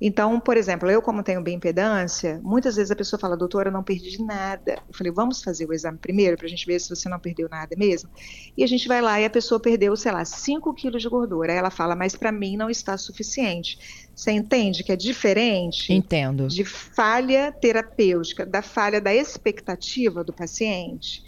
Então, 0.04 0.40
por 0.40 0.56
exemplo, 0.56 0.90
eu 0.90 1.00
como 1.00 1.22
tenho 1.22 1.40
bioimpedância, 1.40 2.40
muitas 2.42 2.74
vezes 2.74 2.90
a 2.90 2.96
pessoa 2.96 3.20
fala, 3.20 3.36
doutora, 3.36 3.68
eu 3.68 3.72
não 3.72 3.84
perdi 3.84 4.20
nada. 4.20 4.72
Eu 4.88 4.94
falei, 4.94 5.12
vamos 5.12 5.44
fazer 5.44 5.64
o 5.64 5.72
exame 5.72 5.96
primeiro 5.96 6.36
para 6.36 6.46
a 6.46 6.48
gente 6.48 6.66
ver 6.66 6.80
se 6.80 6.88
você 6.88 7.08
não 7.08 7.20
perdeu 7.20 7.48
nada 7.48 7.76
mesmo. 7.76 8.10
E 8.56 8.64
a 8.64 8.66
gente 8.66 8.88
vai 8.88 9.00
lá 9.00 9.20
e 9.20 9.24
a 9.24 9.30
pessoa 9.30 9.60
perdeu, 9.60 9.96
sei 9.96 10.10
lá, 10.10 10.24
5 10.24 10.74
quilos 10.74 11.02
de 11.02 11.08
gordura. 11.08 11.52
Aí 11.52 11.58
ela 11.58 11.70
fala, 11.70 11.94
mas 11.94 12.16
para 12.16 12.32
mim 12.32 12.56
não 12.56 12.68
está 12.68 12.98
suficiente. 12.98 14.10
Você 14.12 14.32
entende 14.32 14.82
que 14.82 14.90
é 14.90 14.96
diferente? 14.96 15.92
Entendo. 15.92 16.48
De 16.48 16.64
falha 16.64 17.52
terapêutica, 17.52 18.44
da 18.44 18.60
falha 18.60 19.00
da 19.00 19.14
expectativa 19.14 20.24
do 20.24 20.32
paciente. 20.32 21.22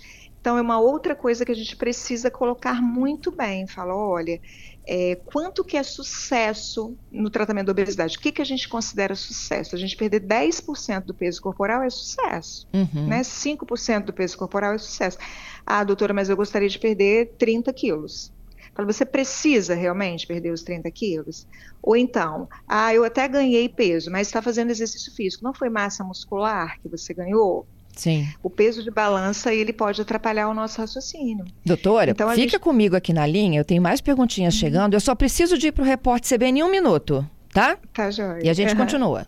Então, 0.45 0.59
é 0.59 0.61
uma 0.61 0.79
outra 0.79 1.17
coisa 1.17 1.43
que 1.43 1.53
a 1.53 1.55
gente 1.55 1.75
precisa 1.75 2.31
colocar 2.31 2.83
muito 2.83 3.35
bem. 3.35 3.67
Fala, 3.67 3.97
olha, 3.97 4.39
é, 4.87 5.15
quanto 5.25 5.65
que 5.65 5.75
é 5.75 5.83
sucesso 5.83 6.95
no 7.11 7.31
tratamento 7.31 7.65
da 7.65 7.73
obesidade? 7.73 8.19
O 8.19 8.21
que, 8.21 8.31
que 8.31 8.43
a 8.43 8.45
gente 8.45 8.69
considera 8.69 9.15
sucesso? 9.15 9.75
A 9.75 9.79
gente 9.79 9.97
perder 9.97 10.21
10% 10.21 11.07
do 11.07 11.15
peso 11.15 11.41
corporal 11.41 11.83
é 11.83 11.89
sucesso, 11.89 12.69
uhum. 12.75 13.07
né? 13.07 13.23
5% 13.23 14.05
do 14.05 14.13
peso 14.13 14.37
corporal 14.37 14.75
é 14.75 14.79
sucesso. 14.79 15.17
Ah, 15.65 15.83
doutora, 15.83 16.13
mas 16.13 16.29
eu 16.29 16.37
gostaria 16.37 16.69
de 16.69 16.79
perder 16.79 17.33
30 17.39 17.73
quilos. 17.73 18.31
Fala, 18.75 18.93
você 18.93 19.07
precisa 19.07 19.75
realmente 19.75 20.27
perder 20.27 20.51
os 20.51 20.63
30 20.63 20.91
quilos? 20.91 21.49
Ou 21.83 21.97
então, 21.97 22.51
ah, 22.69 22.93
eu 22.93 23.03
até 23.03 23.27
ganhei 23.27 23.67
peso, 23.67 24.11
mas 24.11 24.27
está 24.27 24.43
fazendo 24.43 24.69
exercício 24.69 25.11
físico. 25.15 25.43
Não 25.43 25.55
foi 25.55 25.71
massa 25.71 26.05
muscular 26.05 26.79
que 26.83 26.89
você 26.91 27.15
ganhou? 27.15 27.67
Sim. 27.95 28.29
O 28.43 28.51
peso 28.51 28.83
de 28.83 28.91
balança 28.91 29.53
ele 29.53 29.73
pode 29.73 30.01
atrapalhar 30.01 30.49
o 30.49 30.55
nosso 30.55 30.81
raciocínio. 30.81 31.45
Doutora, 31.65 32.11
então, 32.11 32.29
fica 32.31 32.43
gente... 32.43 32.59
comigo 32.59 32.97
aqui 32.97 33.13
na 33.13 33.27
linha, 33.27 33.61
eu 33.61 33.65
tenho 33.65 33.83
mais 33.83 34.01
perguntinhas 34.01 34.55
uhum. 34.55 34.61
chegando. 34.61 34.95
Eu 34.95 35.01
só 35.01 35.15
preciso 35.15 35.57
de 35.57 35.69
ir 35.69 35.73
para 35.73 35.83
o 35.83 35.87
repórter 35.87 36.37
CBN 36.37 36.61
em 36.61 36.63
um 36.63 36.71
minuto, 36.71 37.29
tá? 37.53 37.79
Tá, 37.93 38.11
joia. 38.11 38.45
E 38.45 38.49
a 38.49 38.53
gente 38.53 38.73
uhum. 38.73 38.79
continua. 38.81 39.27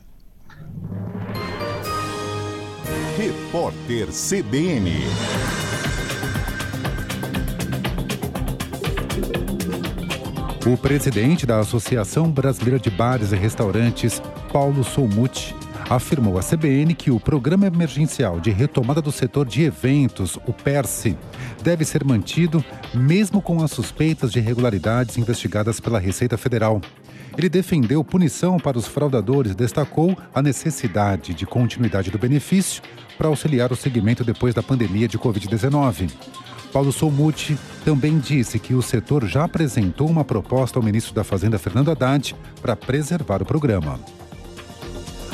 Repórter 3.17 4.09
CBN. 4.09 4.91
O 10.67 10.77
presidente 10.77 11.47
da 11.47 11.61
Associação 11.61 12.29
Brasileira 12.29 12.81
de 12.81 12.91
Bares 12.91 13.31
e 13.31 13.37
Restaurantes 13.37 14.21
Paulo 14.53 14.83
Soumuti, 14.83 15.55
afirmou 15.89 16.39
à 16.39 16.43
CBN 16.43 16.95
que 16.95 17.11
o 17.11 17.21
Programa 17.21 17.67
Emergencial 17.67 18.41
de 18.41 18.51
Retomada 18.51 19.01
do 19.01 19.13
Setor 19.13 19.47
de 19.47 19.63
Eventos, 19.63 20.37
o 20.47 20.53
PERSE, 20.53 21.17
deve 21.63 21.85
ser 21.85 22.05
mantido 22.05 22.65
mesmo 22.93 23.41
com 23.41 23.63
as 23.63 23.71
suspeitas 23.71 24.33
de 24.33 24.39
irregularidades 24.39 25.17
investigadas 25.17 25.79
pela 25.79 25.99
Receita 25.99 26.37
Federal. 26.37 26.81
Ele 27.39 27.49
defendeu 27.49 28.03
punição 28.03 28.59
para 28.59 28.79
os 28.79 28.87
fraudadores 28.87 29.53
e 29.53 29.57
destacou 29.57 30.17
a 30.35 30.43
necessidade 30.43 31.35
de 31.35 31.47
continuidade 31.47 32.11
do 32.11 32.19
benefício 32.19 32.83
para 33.17 33.29
auxiliar 33.29 33.71
o 33.71 33.77
segmento 33.77 34.25
depois 34.25 34.55
da 34.55 34.63
pandemia 34.63 35.07
de 35.07 35.19
Covid-19. 35.19 36.11
Paulo 36.73 36.93
Soumuti 36.93 37.57
também 37.85 38.19
disse 38.19 38.59
que 38.59 38.75
o 38.75 38.83
setor 38.83 39.25
já 39.27 39.45
apresentou 39.45 40.09
uma 40.09 40.25
proposta 40.25 40.79
ao 40.79 40.83
ministro 40.83 41.15
da 41.15 41.23
Fazenda, 41.23 41.59
Fernando 41.59 41.91
Haddad, 41.91 42.35
para 42.61 42.75
preservar 42.75 43.41
o 43.43 43.47
programa. 43.47 44.01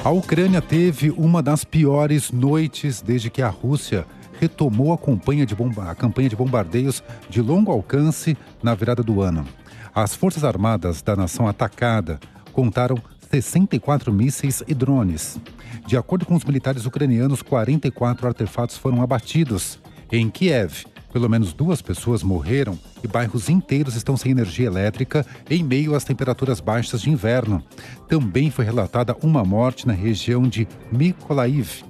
A 0.04 0.10
Ucrânia 0.10 0.60
teve 0.60 1.12
uma 1.12 1.40
das 1.40 1.62
piores 1.62 2.32
noites 2.32 3.00
desde 3.00 3.30
que 3.30 3.40
a 3.40 3.48
Rússia 3.48 4.04
retomou 4.40 4.92
a 4.92 4.98
campanha 4.98 5.46
de, 5.46 5.54
bomba 5.54 5.88
a 5.88 5.94
campanha 5.94 6.28
de 6.28 6.34
bombardeios 6.34 7.04
de 7.30 7.40
longo 7.40 7.70
alcance 7.70 8.36
na 8.60 8.74
virada 8.74 9.00
do 9.00 9.22
ano. 9.22 9.46
As 9.94 10.12
Forças 10.16 10.42
Armadas 10.42 11.02
da 11.02 11.14
nação 11.14 11.46
atacada 11.46 12.18
contaram 12.52 12.98
64 13.30 14.12
mísseis 14.12 14.60
e 14.66 14.74
drones. 14.74 15.38
De 15.86 15.96
acordo 15.96 16.26
com 16.26 16.34
os 16.34 16.44
militares 16.44 16.84
ucranianos, 16.84 17.40
44 17.40 18.26
artefatos 18.26 18.76
foram 18.76 19.02
abatidos. 19.02 19.78
Em 20.10 20.28
Kiev, 20.28 20.84
pelo 21.12 21.28
menos 21.28 21.52
duas 21.52 21.82
pessoas 21.82 22.22
morreram 22.22 22.78
e 23.04 23.06
bairros 23.06 23.48
inteiros 23.48 23.94
estão 23.94 24.16
sem 24.16 24.32
energia 24.32 24.66
elétrica 24.66 25.24
em 25.48 25.62
meio 25.62 25.94
às 25.94 26.04
temperaturas 26.04 26.60
baixas 26.60 27.02
de 27.02 27.10
inverno. 27.10 27.62
Também 28.08 28.50
foi 28.50 28.64
relatada 28.64 29.16
uma 29.22 29.44
morte 29.44 29.86
na 29.86 29.92
região 29.92 30.42
de 30.42 30.66
Mykolaiv, 30.90 31.84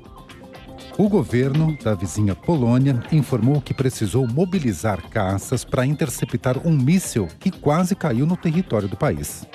o 0.99 1.09
governo 1.09 1.77
da 1.83 1.95
vizinha 1.95 2.35
Polônia 2.35 3.03
informou 3.11 3.63
que 3.63 3.73
precisou 3.73 4.29
mobilizar 4.29 5.03
caças 5.09 5.65
para 5.65 5.87
interceptar 5.87 6.59
um 6.67 6.77
míssil 6.77 7.29
que 7.41 7.51
quase 7.51 7.95
caiu 7.97 8.27
no 8.27 8.37
território 8.37 8.89
do 8.89 8.97
país. 8.97 9.47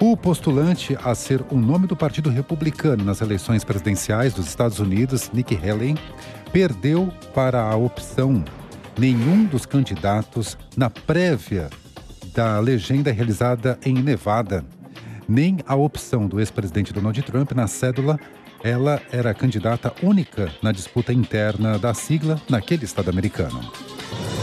O 0.00 0.16
postulante 0.16 0.96
a 1.02 1.12
ser 1.12 1.44
o 1.50 1.56
nome 1.56 1.88
do 1.88 1.96
Partido 1.96 2.30
Republicano 2.30 3.04
nas 3.04 3.20
eleições 3.20 3.64
presidenciais 3.64 4.32
dos 4.32 4.46
Estados 4.46 4.78
Unidos, 4.78 5.28
Nikki 5.34 5.56
Haley, 5.56 5.96
perdeu 6.52 7.12
para 7.34 7.62
a 7.62 7.76
opção 7.76 8.44
nenhum 8.98 9.44
dos 9.44 9.64
candidatos 9.64 10.58
na 10.76 10.90
prévia 10.90 11.70
da 12.34 12.58
legenda 12.58 13.12
realizada 13.12 13.78
em 13.84 13.94
Nevada, 13.94 14.64
nem 15.28 15.58
a 15.66 15.74
opção 15.74 16.26
do 16.26 16.40
ex-presidente 16.40 16.92
Donald 16.92 17.20
Trump 17.22 17.52
na 17.52 17.66
cédula 17.66 18.18
ela 18.62 19.00
era 19.12 19.30
a 19.30 19.34
candidata 19.34 19.92
única 20.02 20.52
na 20.62 20.72
disputa 20.72 21.12
interna 21.12 21.78
da 21.78 21.94
sigla 21.94 22.40
naquele 22.48 22.84
estado 22.84 23.10
americano. 23.10 23.60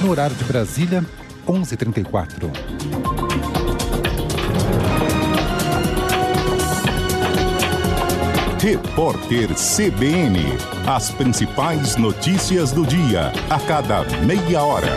No 0.02 0.10
horário 0.10 0.36
de 0.36 0.44
Brasília, 0.46 1.06
11h34. 1.48 3.15
Repórter 8.66 9.56
CBN. 9.56 10.40
As 10.88 11.12
principais 11.12 11.98
notícias 11.98 12.72
do 12.72 12.84
dia, 12.84 13.32
a 13.48 13.60
cada 13.60 14.04
meia 14.26 14.64
hora. 14.64 14.90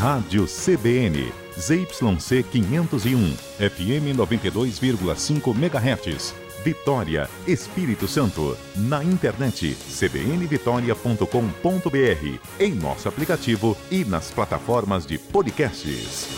Rádio 0.00 0.48
CBN, 0.48 1.32
ZYC 1.56 2.42
501, 2.42 3.36
FM 3.60 4.16
92,5 4.18 5.54
MHz. 5.54 6.41
Vitória, 6.64 7.28
Espírito 7.46 8.06
Santo. 8.06 8.56
Na 8.76 9.02
internet 9.02 9.74
cbnvitoria.com.br, 9.74 12.38
em 12.58 12.74
nosso 12.74 13.08
aplicativo 13.08 13.76
e 13.90 14.04
nas 14.04 14.30
plataformas 14.30 15.04
de 15.04 15.18
podcasts. 15.18 16.28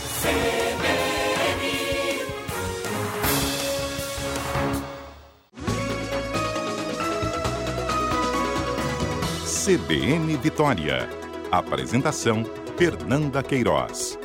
CBN 9.64 10.36
Vitória. 10.36 11.08
Apresentação 11.50 12.44
Fernanda 12.76 13.42
Queiroz. 13.42 14.18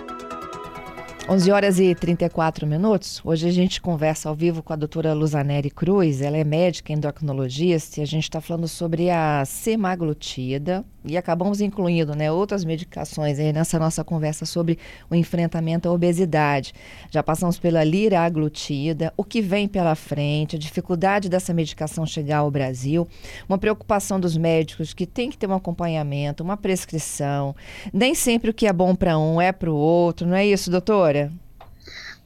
11 1.32 1.52
horas 1.52 1.80
e 1.80 1.94
34 1.94 2.66
minutos. 2.66 3.22
Hoje 3.24 3.48
a 3.48 3.52
gente 3.52 3.80
conversa 3.80 4.28
ao 4.28 4.34
vivo 4.34 4.64
com 4.64 4.74
a 4.74 4.76
doutora 4.76 5.14
Luzaneri 5.14 5.70
Cruz. 5.70 6.24
Ela 6.24 6.38
é 6.38 6.44
médica 6.44 6.92
endocrinologista 6.92 8.00
e 8.00 8.04
a 8.04 8.06
gente 8.08 8.24
está 8.24 8.42
falando 8.42 8.68
sobre 8.68 9.12
a 9.12 9.46
semaglutida 9.46 10.84
e 11.10 11.18
acabamos 11.18 11.62
incluindo 11.62 12.16
né, 12.16 12.32
outras 12.32 12.64
medicações 12.64 13.40
aí 13.40 13.52
nessa 13.52 13.80
nossa 13.80 14.04
conversa 14.04 14.46
sobre 14.46 14.78
o 15.10 15.16
enfrentamento 15.16 15.90
à 15.90 15.92
obesidade. 15.92 16.74
Já 17.10 17.24
passamos 17.24 17.60
pela 17.60 17.84
liraglutida, 17.84 19.14
o 19.18 19.24
que 19.24 19.42
vem 19.42 19.68
pela 19.68 19.96
frente, 19.96 20.56
a 20.56 20.60
dificuldade 20.60 21.30
dessa 21.30 21.54
medicação 21.54 22.06
chegar 22.06 22.40
ao 22.40 22.52
Brasil, 22.52 23.08
uma 23.48 23.58
preocupação 23.58 24.20
dos 24.20 24.38
médicos 24.38 24.94
que 24.94 25.06
tem 25.06 25.30
que 25.30 25.38
ter 25.38 25.48
um 25.48 25.54
acompanhamento, 25.54 26.44
uma 26.44 26.58
prescrição. 26.58 27.56
Nem 27.92 28.14
sempre 28.16 28.50
o 28.52 28.54
que 28.54 28.68
é 28.68 28.74
bom 28.74 28.96
para 28.96 29.18
um 29.18 29.42
é 29.42 29.52
para 29.52 29.72
o 29.72 29.76
outro, 29.76 30.28
não 30.28 30.36
é 30.36 30.46
isso, 30.46 30.70
doutora? 30.70 31.32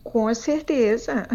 Com 0.03 0.33
certeza. 0.35 1.25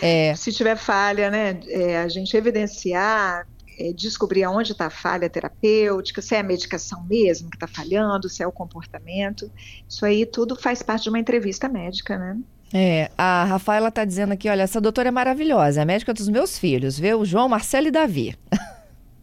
É. 0.00 0.34
Se 0.36 0.50
tiver 0.50 0.76
falha, 0.76 1.30
né, 1.30 1.60
é, 1.68 1.98
a 1.98 2.08
gente 2.08 2.36
evidenciar, 2.36 3.46
é, 3.82 3.92
descobrir 3.92 4.44
aonde 4.44 4.72
está 4.72 4.86
a 4.86 4.90
falha 4.90 5.28
terapêutica, 5.28 6.22
se 6.22 6.36
é 6.36 6.40
a 6.40 6.42
medicação 6.42 7.04
mesmo 7.04 7.50
que 7.50 7.56
está 7.56 7.66
falhando, 7.66 8.28
se 8.28 8.42
é 8.42 8.46
o 8.46 8.52
comportamento. 8.52 9.50
Isso 9.88 10.06
aí 10.06 10.24
tudo 10.24 10.54
faz 10.54 10.82
parte 10.82 11.04
de 11.04 11.08
uma 11.08 11.18
entrevista 11.18 11.68
médica, 11.68 12.16
né? 12.16 12.38
É, 12.72 13.10
a 13.18 13.44
Rafaela 13.44 13.88
está 13.88 14.04
dizendo 14.04 14.32
aqui, 14.32 14.48
olha, 14.48 14.62
essa 14.62 14.80
doutora 14.80 15.08
é 15.08 15.10
maravilhosa, 15.10 15.80
é 15.80 15.82
a 15.82 15.86
médica 15.86 16.14
dos 16.14 16.28
meus 16.28 16.56
filhos, 16.58 16.98
viu? 16.98 17.24
João, 17.24 17.48
Marcelo 17.48 17.88
e 17.88 17.90
Davi. 17.90 18.36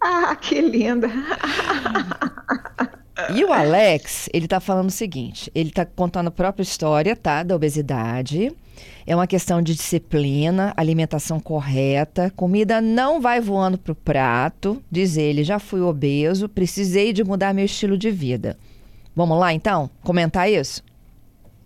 Ah, 0.02 0.36
que 0.36 0.62
linda! 0.62 1.10
E 3.36 3.44
o 3.44 3.52
Alex, 3.52 4.30
ele 4.34 4.48
tá 4.48 4.62
falando 4.62 4.88
o 4.88 4.92
seguinte: 4.92 5.52
ele 5.54 5.72
tá 5.72 5.86
contando 5.86 6.28
a 6.28 6.32
própria 6.32 6.64
história, 6.64 7.16
tá? 7.16 7.44
Da 7.44 7.54
obesidade. 7.54 8.56
É 9.10 9.16
uma 9.16 9.26
questão 9.26 9.60
de 9.60 9.74
disciplina, 9.74 10.72
alimentação 10.78 11.40
correta, 11.40 12.32
comida 12.36 12.80
não 12.80 13.20
vai 13.20 13.42
voando 13.42 13.76
pro 13.76 13.96
prato. 13.96 14.84
Diz 14.92 15.18
ele: 15.18 15.44
já 15.44 15.58
fui 15.58 15.82
obeso, 15.82 16.48
precisei 16.48 17.12
de 17.12 17.24
mudar 17.24 17.52
meu 17.52 17.66
estilo 17.66 17.98
de 17.98 18.12
vida. 18.12 18.56
Vamos 19.16 19.40
lá 19.40 19.52
então? 19.52 19.90
Comentar 20.04 20.48
isso? 20.48 20.84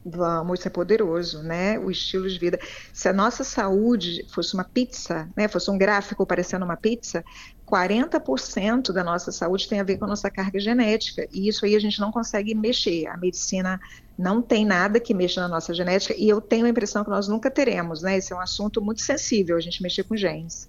Vamos, 0.06 0.60
isso 0.60 0.68
é 0.68 0.72
poderoso, 0.72 1.42
né? 1.44 1.80
O 1.80 1.90
estilo 1.90 2.28
de 2.28 2.38
vida. 2.38 2.60
Se 2.92 3.08
a 3.08 3.14
nossa 3.14 3.42
saúde 3.44 4.26
fosse 4.34 4.54
uma 4.54 4.66
pizza, 4.66 5.30
né? 5.36 5.48
Fosse 5.48 5.72
um 5.72 5.78
gráfico 5.78 6.26
parecendo 6.26 6.66
uma 6.66 6.76
pizza, 6.76 7.24
40% 7.66 8.92
da 8.92 9.02
nossa 9.02 9.32
saúde 9.32 9.68
tem 9.68 9.80
a 9.80 9.84
ver 9.84 9.98
com 9.98 10.04
a 10.04 10.10
nossa 10.10 10.30
carga 10.30 10.60
genética. 10.60 11.26
E 11.32 11.48
isso 11.48 11.66
aí 11.66 11.74
a 11.74 11.80
gente 11.80 12.02
não 12.02 12.12
consegue 12.12 12.54
mexer. 12.54 13.08
A 13.08 13.16
medicina 13.16 13.80
não 14.18 14.42
tem 14.42 14.66
nada 14.66 15.00
que 15.00 15.14
mexa 15.14 15.40
na 15.40 15.48
nossa 15.48 15.74
genética 15.74 16.14
e 16.18 16.28
eu 16.28 16.42
tenho 16.42 16.66
a 16.66 16.70
impressão 16.70 17.04
que 17.06 17.10
nós 17.10 17.30
nunca 17.30 17.50
teremos, 17.50 18.02
né? 18.02 18.18
Esse 18.18 18.34
é 18.34 18.36
um 18.36 18.42
assunto 18.42 18.82
muito 18.82 19.02
sensível, 19.02 19.56
a 19.56 19.62
gente 19.62 19.82
mexer 19.82 20.04
com 20.04 20.18
genes. 20.18 20.68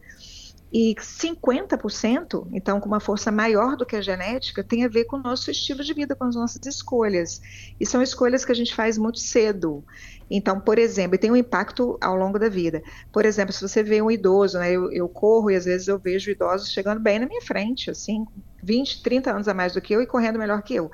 E 0.77 0.93
50%, 0.99 2.49
então 2.53 2.81
com 2.81 2.89
uma 2.89 2.99
força 2.99 3.31
maior 3.31 3.77
do 3.77 3.87
que 3.87 3.95
a 3.95 4.01
genética, 4.01 4.65
tem 4.65 4.85
a 4.85 4.89
ver 4.89 5.05
com 5.05 5.19
o 5.19 5.23
nosso 5.23 5.49
estilo 5.49 5.85
de 5.85 5.95
vida, 5.95 6.17
com 6.17 6.25
as 6.25 6.35
nossas 6.35 6.67
escolhas. 6.67 7.41
E 7.79 7.87
são 7.87 8.03
escolhas 8.03 8.45
que 8.45 8.51
a 8.51 8.55
gente 8.57 8.75
faz 8.75 8.99
muito 8.99 9.21
cedo. 9.21 9.85
Então, 10.29 10.59
por 10.59 10.77
exemplo, 10.77 11.15
e 11.15 11.19
tem 11.19 11.31
um 11.31 11.37
impacto 11.37 11.97
ao 12.01 12.17
longo 12.17 12.41
da 12.41 12.49
vida. 12.49 12.83
Por 13.13 13.25
exemplo, 13.25 13.53
se 13.53 13.63
você 13.63 13.85
vê 13.85 14.03
um 14.03 14.11
idoso, 14.11 14.59
né, 14.59 14.73
eu, 14.73 14.91
eu 14.91 15.09
corro 15.09 15.49
e 15.49 15.55
às 15.55 15.65
vezes 15.65 15.87
eu 15.87 15.97
vejo 15.97 16.29
idosos 16.29 16.73
chegando 16.73 17.01
bem 17.01 17.21
na 17.21 17.27
minha 17.27 17.43
frente, 17.43 17.89
assim, 17.89 18.27
20, 18.61 19.01
30 19.01 19.31
anos 19.31 19.47
a 19.47 19.55
mais 19.55 19.75
do 19.75 19.81
que 19.81 19.95
eu 19.95 20.03
e 20.03 20.07
correndo 20.09 20.41
melhor 20.41 20.61
que 20.63 20.75
eu 20.75 20.91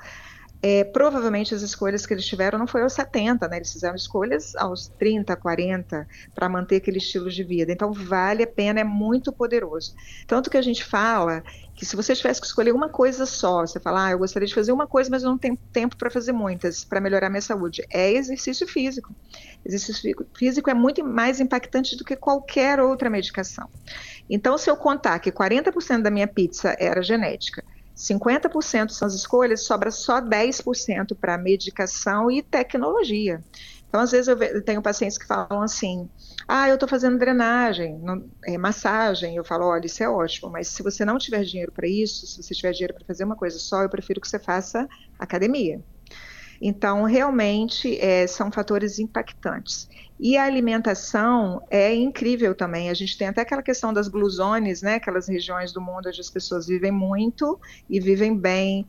é, 0.63 0.83
provavelmente 0.83 1.55
as 1.55 1.63
escolhas 1.63 2.05
que 2.05 2.13
eles 2.13 2.25
tiveram 2.25 2.59
não 2.59 2.67
foi 2.67 2.83
aos 2.83 2.93
70, 2.93 3.47
né? 3.47 3.57
Eles 3.57 3.73
fizeram 3.73 3.95
escolhas 3.95 4.55
aos 4.55 4.89
30, 4.89 5.35
40 5.35 6.07
para 6.35 6.47
manter 6.47 6.75
aquele 6.75 6.99
estilo 6.99 7.29
de 7.31 7.43
vida. 7.43 7.71
Então 7.71 7.91
vale 7.91 8.43
a 8.43 8.47
pena, 8.47 8.79
é 8.79 8.83
muito 8.83 9.31
poderoso. 9.31 9.95
Tanto 10.27 10.51
que 10.51 10.57
a 10.57 10.61
gente 10.61 10.83
fala 10.83 11.43
que 11.73 11.83
se 11.83 11.95
você 11.95 12.15
tivesse 12.15 12.39
que 12.39 12.45
escolher 12.45 12.73
uma 12.73 12.89
coisa 12.89 13.25
só, 13.25 13.61
você 13.61 13.79
fala, 13.79 14.05
ah, 14.05 14.11
eu 14.11 14.19
gostaria 14.19 14.47
de 14.47 14.53
fazer 14.53 14.71
uma 14.71 14.85
coisa, 14.85 15.09
mas 15.09 15.23
eu 15.23 15.31
não 15.31 15.37
tenho 15.37 15.57
tempo 15.73 15.97
para 15.97 16.11
fazer 16.11 16.31
muitas, 16.31 16.83
para 16.83 17.01
melhorar 17.01 17.29
minha 17.29 17.41
saúde, 17.41 17.83
é 17.89 18.11
exercício 18.11 18.67
físico. 18.67 19.15
Exercício 19.65 20.27
físico 20.37 20.69
é 20.69 20.75
muito 20.75 21.03
mais 21.03 21.39
impactante 21.39 21.97
do 21.97 22.05
que 22.05 22.15
qualquer 22.15 22.79
outra 22.79 23.09
medicação. 23.09 23.67
Então, 24.29 24.59
se 24.59 24.69
eu 24.69 24.77
contar 24.77 25.17
que 25.17 25.31
40% 25.31 26.03
da 26.03 26.11
minha 26.11 26.27
pizza 26.27 26.75
era 26.79 27.01
genética, 27.01 27.63
50% 27.95 28.91
são 28.91 29.07
as 29.07 29.13
escolhas, 29.13 29.65
sobra 29.65 29.91
só 29.91 30.19
10% 30.21 31.15
para 31.15 31.37
medicação 31.37 32.31
e 32.31 32.41
tecnologia. 32.41 33.43
Então, 33.87 33.99
às 33.99 34.11
vezes, 34.11 34.27
eu 34.29 34.63
tenho 34.63 34.81
pacientes 34.81 35.17
que 35.17 35.25
falam 35.27 35.61
assim: 35.61 36.09
ah, 36.47 36.69
eu 36.69 36.75
estou 36.75 36.87
fazendo 36.87 37.17
drenagem, 37.17 37.99
não, 37.99 38.23
é, 38.45 38.57
massagem. 38.57 39.35
Eu 39.35 39.43
falo: 39.43 39.65
olha, 39.65 39.85
isso 39.85 40.01
é 40.01 40.09
ótimo, 40.09 40.49
mas 40.51 40.69
se 40.69 40.81
você 40.81 41.03
não 41.03 41.17
tiver 41.17 41.43
dinheiro 41.43 41.71
para 41.73 41.87
isso, 41.87 42.25
se 42.25 42.41
você 42.41 42.53
tiver 42.55 42.71
dinheiro 42.71 42.93
para 42.93 43.05
fazer 43.05 43.25
uma 43.25 43.35
coisa 43.35 43.59
só, 43.59 43.83
eu 43.83 43.89
prefiro 43.89 44.21
que 44.21 44.27
você 44.27 44.39
faça 44.39 44.87
academia. 45.19 45.83
Então, 46.61 47.03
realmente, 47.03 47.99
é, 47.99 48.27
são 48.27 48.51
fatores 48.51 48.99
impactantes. 48.99 49.89
E 50.19 50.37
a 50.37 50.45
alimentação 50.45 51.65
é 51.71 51.91
incrível 51.95 52.53
também. 52.53 52.91
A 52.91 52.93
gente 52.93 53.17
tem 53.17 53.27
até 53.27 53.41
aquela 53.41 53.63
questão 53.63 53.91
das 53.91 54.07
blue 54.07 54.29
zones, 54.29 54.83
né? 54.83 54.95
Aquelas 54.95 55.27
regiões 55.27 55.73
do 55.73 55.81
mundo 55.81 56.09
onde 56.09 56.21
as 56.21 56.29
pessoas 56.29 56.67
vivem 56.67 56.91
muito 56.91 57.59
e 57.89 57.99
vivem 57.99 58.37
bem. 58.37 58.85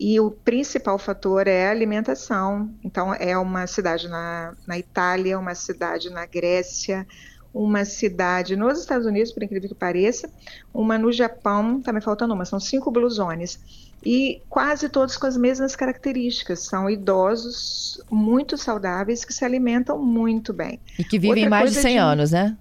E 0.00 0.18
o 0.18 0.32
principal 0.32 0.98
fator 0.98 1.46
é 1.46 1.68
a 1.68 1.70
alimentação. 1.70 2.74
Então, 2.82 3.14
é 3.14 3.38
uma 3.38 3.68
cidade 3.68 4.08
na, 4.08 4.56
na 4.66 4.76
Itália, 4.76 5.38
uma 5.38 5.54
cidade 5.54 6.10
na 6.10 6.26
Grécia, 6.26 7.06
uma 7.54 7.84
cidade 7.84 8.56
nos 8.56 8.80
Estados 8.80 9.06
Unidos, 9.06 9.30
por 9.30 9.44
incrível 9.44 9.68
que 9.68 9.74
pareça, 9.76 10.28
uma 10.72 10.98
no 10.98 11.12
Japão, 11.12 11.80
me 11.86 12.00
faltando 12.00 12.34
uma, 12.34 12.44
são 12.44 12.58
cinco 12.58 12.90
blusones. 12.90 13.91
E 14.04 14.42
quase 14.48 14.88
todos 14.88 15.16
com 15.16 15.26
as 15.26 15.36
mesmas 15.36 15.76
características. 15.76 16.60
São 16.60 16.90
idosos 16.90 18.02
muito 18.10 18.56
saudáveis 18.58 19.24
que 19.24 19.32
se 19.32 19.44
alimentam 19.44 20.02
muito 20.02 20.52
bem. 20.52 20.80
E 20.98 21.04
que 21.04 21.18
vivem 21.18 21.44
Outra 21.44 21.50
mais 21.50 21.72
de 21.72 21.80
100 21.80 21.92
de... 21.92 21.98
anos, 21.98 22.30
né? 22.32 22.56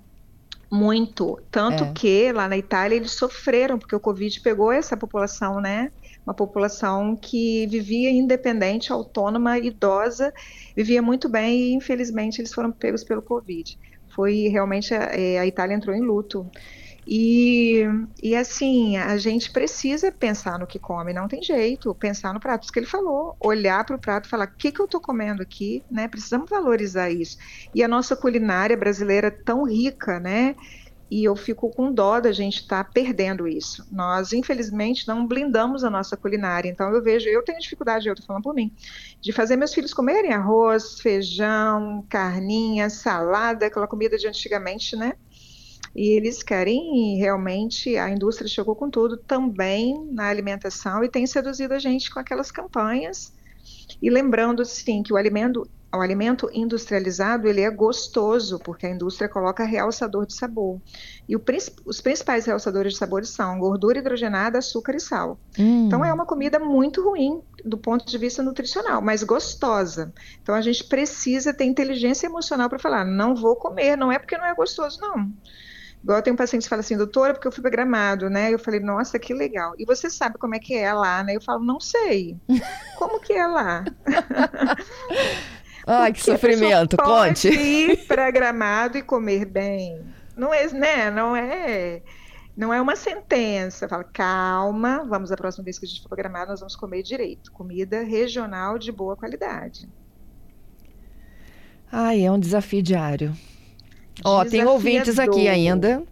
Muito. 0.69 1.39
Tanto 1.49 1.83
é. 1.83 1.91
que 1.93 2.31
lá 2.31 2.47
na 2.47 2.57
Itália 2.57 2.95
eles 2.95 3.11
sofreram, 3.11 3.77
porque 3.77 3.95
o 3.95 3.99
Covid 3.99 4.39
pegou 4.41 4.71
essa 4.71 4.95
população, 4.95 5.59
né? 5.59 5.91
uma 6.25 6.33
população 6.33 7.15
que 7.15 7.67
vivia 7.67 8.11
independente, 8.11 8.91
autônoma, 8.91 9.57
idosa, 9.57 10.33
vivia 10.75 11.01
muito 11.01 11.27
bem 11.27 11.59
e 11.59 11.73
infelizmente 11.73 12.39
eles 12.39 12.53
foram 12.53 12.71
pegos 12.71 13.03
pelo 13.03 13.21
Covid. 13.21 13.77
Foi 14.09 14.47
realmente 14.47 14.93
a, 14.93 15.03
é, 15.11 15.39
a 15.39 15.45
Itália 15.45 15.75
entrou 15.75 15.95
em 15.95 16.01
luto. 16.01 16.49
E, 17.13 17.83
e 18.23 18.33
assim, 18.37 18.95
a 18.95 19.17
gente 19.17 19.51
precisa 19.51 20.13
pensar 20.13 20.57
no 20.57 20.65
que 20.65 20.79
come, 20.79 21.11
não 21.11 21.27
tem 21.27 21.43
jeito, 21.43 21.93
pensar 21.93 22.33
no 22.33 22.39
prato, 22.39 22.63
isso 22.63 22.71
que 22.71 22.79
ele 22.79 22.85
falou, 22.85 23.35
olhar 23.37 23.83
para 23.83 23.97
o 23.97 23.99
prato 23.99 24.27
e 24.27 24.29
falar, 24.29 24.45
o 24.45 24.57
que, 24.57 24.71
que 24.71 24.79
eu 24.79 24.85
estou 24.85 25.01
comendo 25.01 25.41
aqui, 25.41 25.83
né? 25.91 26.07
Precisamos 26.07 26.49
valorizar 26.49 27.09
isso. 27.09 27.35
E 27.75 27.83
a 27.83 27.87
nossa 27.87 28.15
culinária 28.15 28.77
brasileira 28.77 29.27
é 29.27 29.31
tão 29.31 29.65
rica, 29.65 30.21
né? 30.21 30.55
e 31.11 31.25
eu 31.25 31.35
fico 31.35 31.69
com 31.69 31.91
dó 31.91 32.21
da 32.21 32.31
gente 32.31 32.61
estar 32.61 32.85
tá 32.85 32.89
perdendo 32.89 33.45
isso. 33.45 33.85
Nós, 33.91 34.31
infelizmente, 34.31 35.05
não 35.05 35.27
blindamos 35.27 35.83
a 35.83 35.89
nossa 35.89 36.15
culinária. 36.15 36.69
Então, 36.69 36.89
eu 36.95 37.03
vejo, 37.03 37.27
eu 37.27 37.43
tenho 37.43 37.59
dificuldade, 37.59 38.07
eu 38.07 38.13
estou 38.13 38.25
falando 38.25 38.43
por 38.43 38.55
mim, 38.55 38.73
de 39.19 39.33
fazer 39.33 39.57
meus 39.57 39.73
filhos 39.73 39.93
comerem 39.93 40.31
arroz, 40.31 41.01
feijão, 41.01 42.05
carninha, 42.07 42.89
salada, 42.89 43.65
aquela 43.65 43.89
comida 43.89 44.17
de 44.17 44.25
antigamente, 44.25 44.95
né? 44.95 45.15
E 45.95 46.15
eles 46.15 46.41
querem 46.41 47.17
realmente, 47.17 47.97
a 47.97 48.09
indústria 48.09 48.47
chegou 48.47 48.75
com 48.75 48.89
tudo 48.89 49.17
também 49.17 49.93
na 50.11 50.29
alimentação 50.29 51.03
e 51.03 51.09
tem 51.09 51.27
seduzido 51.27 51.73
a 51.73 51.79
gente 51.79 52.09
com 52.09 52.19
aquelas 52.19 52.51
campanhas. 52.51 53.33
E 54.01 54.09
lembrando, 54.09 54.63
sim, 54.63 55.03
que 55.03 55.13
o 55.13 55.17
alimento 55.17 55.69
o 55.93 55.99
alimento 55.99 56.49
industrializado 56.53 57.47
ele 57.47 57.61
é 57.61 57.69
gostoso 57.69 58.57
porque 58.59 58.85
a 58.85 58.89
indústria 58.89 59.27
coloca 59.27 59.65
realçador 59.65 60.25
de 60.25 60.33
sabor 60.33 60.79
e 61.27 61.35
o, 61.35 61.43
os 61.85 61.99
principais 61.99 62.45
realçadores 62.45 62.93
de 62.93 62.99
sabor 62.99 63.25
são 63.25 63.59
gordura 63.59 63.99
hidrogenada, 63.99 64.57
açúcar 64.57 64.95
e 64.95 64.99
sal. 65.01 65.37
Hum. 65.59 65.87
Então 65.87 66.03
é 66.03 66.13
uma 66.13 66.25
comida 66.25 66.59
muito 66.59 67.03
ruim 67.03 67.41
do 67.65 67.77
ponto 67.77 68.05
de 68.05 68.17
vista 68.17 68.41
nutricional, 68.41 69.01
mas 69.01 69.21
gostosa. 69.21 70.13
Então 70.41 70.55
a 70.55 70.61
gente 70.61 70.85
precisa 70.85 71.53
ter 71.53 71.65
inteligência 71.65 72.25
emocional 72.25 72.69
para 72.69 72.79
falar, 72.79 73.03
não 73.03 73.35
vou 73.35 73.55
comer, 73.57 73.97
não 73.97 74.11
é 74.11 74.17
porque 74.17 74.37
não 74.37 74.45
é 74.45 74.55
gostoso, 74.55 74.99
não. 75.01 75.29
Igual 76.03 76.21
tem 76.21 76.33
um 76.33 76.35
paciente 76.35 76.63
que 76.63 76.69
fala 76.69 76.79
assim, 76.79 76.97
doutora, 76.97 77.33
porque 77.33 77.47
eu 77.47 77.51
fui 77.51 77.61
para 77.61 77.69
Gramado, 77.69 78.29
né? 78.29 78.51
Eu 78.51 78.57
falei, 78.57 78.79
nossa, 78.79 79.19
que 79.19 79.33
legal. 79.33 79.73
E 79.77 79.85
você 79.85 80.09
sabe 80.09 80.37
como 80.39 80.55
é 80.55 80.59
que 80.59 80.73
é 80.73 80.91
lá, 80.91 81.23
né? 81.23 81.35
Eu 81.35 81.41
falo, 81.41 81.63
não 81.63 81.79
sei. 81.79 82.37
Como 82.97 83.19
que 83.19 83.33
é 83.33 83.45
lá? 83.45 83.83
Ai, 85.85 86.13
que 86.13 86.21
sofrimento, 86.21 86.95
conte. 86.97 87.49
ir 87.49 88.05
para 88.05 88.29
Gramado 88.29 88.97
e 88.97 89.01
comer 89.01 89.45
bem. 89.45 89.99
Não 90.35 90.53
é, 90.53 90.67
né? 90.71 91.09
Não 91.09 91.35
é, 91.35 92.01
não 92.55 92.73
é 92.73 92.79
uma 92.79 92.95
sentença. 92.95 93.87
Fala, 93.87 94.03
calma, 94.03 95.03
vamos 95.07 95.31
a 95.31 95.37
próxima 95.37 95.63
vez 95.63 95.79
que 95.79 95.85
a 95.85 95.87
gente 95.87 96.01
for 96.01 96.09
para 96.09 96.17
Gramado, 96.17 96.51
nós 96.51 96.59
vamos 96.59 96.75
comer 96.75 97.01
direito. 97.03 97.51
Comida 97.51 98.03
regional 98.03 98.77
de 98.77 98.91
boa 98.91 99.15
qualidade. 99.15 99.89
Ai, 101.91 102.23
é 102.23 102.31
um 102.31 102.39
desafio 102.39 102.81
diário. 102.81 103.35
Ó, 104.23 104.45
tem 104.45 104.65
ouvintes 104.65 105.19
aqui 105.19 105.47
ainda. 105.47 106.03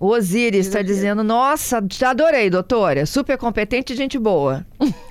O 0.00 0.08
Osiris 0.08 0.66
está 0.66 0.82
dizendo: 0.82 1.24
Nossa, 1.24 1.82
te 1.82 2.04
adorei, 2.04 2.48
doutora. 2.48 3.04
Super 3.06 3.36
competente 3.36 3.92
e 3.92 3.96
gente 3.96 4.18
boa. 4.18 4.64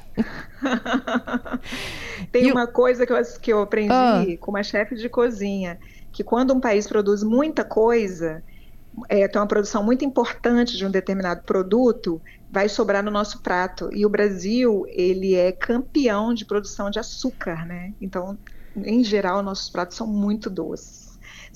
Tem 2.31 2.47
e 2.47 2.51
uma 2.51 2.67
coisa 2.67 3.05
que 3.05 3.13
eu, 3.13 3.17
que 3.41 3.53
eu 3.53 3.62
aprendi 3.62 3.91
ah. 3.91 4.23
com 4.39 4.51
uma 4.51 4.63
chefe 4.63 4.95
de 4.95 5.07
cozinha, 5.07 5.79
que 6.12 6.23
quando 6.23 6.53
um 6.53 6.60
país 6.60 6.88
produz 6.88 7.21
muita 7.21 7.63
coisa, 7.63 8.43
é, 9.07 9.27
tem 9.27 9.39
uma 9.39 9.47
produção 9.47 9.83
muito 9.83 10.03
importante 10.03 10.75
de 10.75 10.86
um 10.86 10.89
determinado 10.89 11.43
produto, 11.43 12.19
vai 12.51 12.67
sobrar 12.67 13.03
no 13.03 13.12
nosso 13.12 13.41
prato. 13.41 13.89
E 13.93 14.05
o 14.05 14.10
Brasil, 14.10 14.86
ele 14.89 15.36
é 15.36 15.51
campeão 15.51 16.33
de 16.33 16.45
produção 16.45 16.89
de 16.89 16.97
açúcar, 16.97 17.65
né? 17.65 17.93
Então, 18.01 18.38
em 18.75 19.03
geral, 19.03 19.43
nossos 19.43 19.69
pratos 19.69 19.95
são 19.95 20.07
muito 20.07 20.49
doces. 20.49 21.07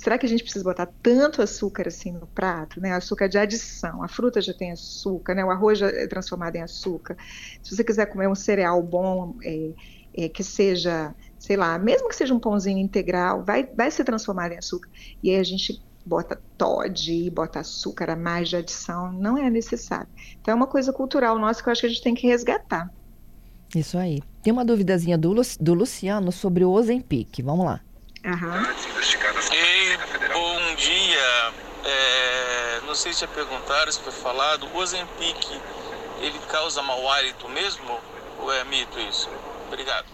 Será 0.02 0.18
que 0.18 0.26
a 0.26 0.30
gente 0.30 0.42
precisa 0.42 0.66
botar 0.66 0.88
tanto 1.04 1.44
açúcar 1.44 1.88
assim 1.88 2.12
no 2.12 2.26
prato, 2.26 2.82
né? 2.82 2.92
Açúcar 2.92 3.30
de 3.30 3.38
adição. 3.38 4.02
A 4.02 4.08
fruta 4.08 4.42
já 4.42 4.52
tem 4.52 4.72
açúcar, 4.72 5.36
né? 5.36 5.46
O 5.46 5.52
arroz 5.52 5.78
já 5.78 5.90
é 5.90 6.08
transformado 6.08 6.56
em 6.56 6.64
açúcar. 6.64 7.16
Se 7.62 7.76
você 7.76 7.84
quiser 7.84 8.08
comer 8.08 8.28
um 8.28 8.34
cereal 8.34 8.82
bom, 8.82 9.36
é, 9.44 9.74
é, 10.18 10.28
que 10.28 10.44
seja, 10.44 11.14
sei 11.38 11.56
lá, 11.56 11.78
mesmo 11.78 12.10
que 12.10 12.16
seja 12.16 12.34
um 12.34 12.40
pãozinho 12.40 12.80
integral, 12.80 13.44
vai, 13.44 13.64
vai 13.64 13.92
se 13.92 14.04
transformar 14.04 14.52
em 14.52 14.58
açúcar. 14.58 14.90
E 15.22 15.30
aí 15.30 15.36
a 15.36 15.44
gente 15.44 15.80
bota 16.04 16.42
Todd, 16.58 17.30
bota 17.30 17.60
açúcar 17.60 18.10
a 18.10 18.16
mais 18.16 18.50
de 18.50 18.56
adição, 18.56 19.14
não 19.14 19.38
é 19.38 19.52
necessário. 19.52 20.08
Então 20.42 20.52
é 20.52 20.56
uma 20.56 20.66
coisa 20.66 20.92
cultural 20.92 21.38
nossa 21.38 21.62
que 21.62 21.70
eu 21.70 21.74
acho 21.74 21.82
que 21.82 21.88
a 21.88 21.90
gente 21.92 22.02
tem 22.02 22.16
que 22.16 22.26
resgatar. 22.26 22.92
Isso 23.76 24.00
aí. 24.00 24.20
Tem 24.42 24.52
uma 24.52 24.66
duvidazinha 24.66 25.16
do, 25.16 25.32
Lu, 25.32 25.44
do 25.60 25.76
Luciano 25.76 26.32
sobre 26.32 26.66
o 26.66 26.72
Ozempic. 26.72 27.44
Vamos 27.44 27.66
lá. 27.66 27.82
Aham. 28.26 28.64
Bom 28.64 29.31
dia. 30.82 31.54
É, 31.84 32.82
não 32.86 32.96
sei 32.96 33.14
se 33.14 33.22
já 33.22 33.28
perguntaram, 33.28 33.92
se 33.92 34.00
foi 34.00 34.12
falado. 34.12 34.68
O 34.68 34.78
Ozempic, 34.78 35.62
ele 36.20 36.40
causa 36.50 36.82
mau 36.82 37.10
hálito 37.10 37.48
mesmo? 37.50 38.00
Ou 38.40 38.52
é 38.52 38.64
mito 38.66 39.00
isso? 39.00 39.30
Obrigado. 39.68 40.08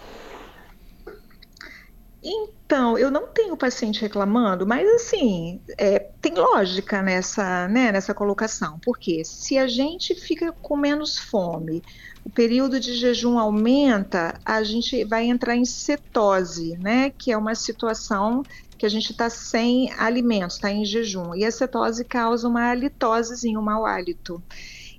Então, 2.21 2.97
eu 2.97 3.09
não 3.09 3.27
tenho 3.27 3.55
paciente 3.55 4.01
reclamando, 4.01 4.67
mas 4.67 4.85
assim, 4.95 5.61
é, 5.77 5.99
tem 6.19 6.33
lógica 6.33 7.01
nessa, 7.01 7.67
né, 7.69 7.91
nessa 7.91 8.13
colocação, 8.13 8.79
porque 8.83 9.23
se 9.23 9.57
a 9.57 9.67
gente 9.67 10.13
fica 10.15 10.51
com 10.51 10.75
menos 10.75 11.17
fome, 11.17 11.81
o 12.25 12.29
período 12.29 12.79
de 12.79 12.95
jejum 12.95 13.39
aumenta, 13.39 14.37
a 14.43 14.61
gente 14.63 15.05
vai 15.05 15.25
entrar 15.25 15.55
em 15.55 15.63
cetose, 15.63 16.75
né, 16.79 17.11
que 17.11 17.31
é 17.31 17.37
uma 17.37 17.55
situação 17.55 18.43
que 18.77 18.85
a 18.85 18.89
gente 18.89 19.11
está 19.11 19.29
sem 19.29 19.91
alimentos, 19.93 20.55
está 20.55 20.71
em 20.71 20.85
jejum, 20.85 21.33
e 21.35 21.43
a 21.43 21.51
cetose 21.51 22.05
causa 22.05 22.47
uma 22.47 22.69
halitose, 22.69 23.57
um 23.57 23.61
mau 23.61 23.85
hálito. 23.85 24.41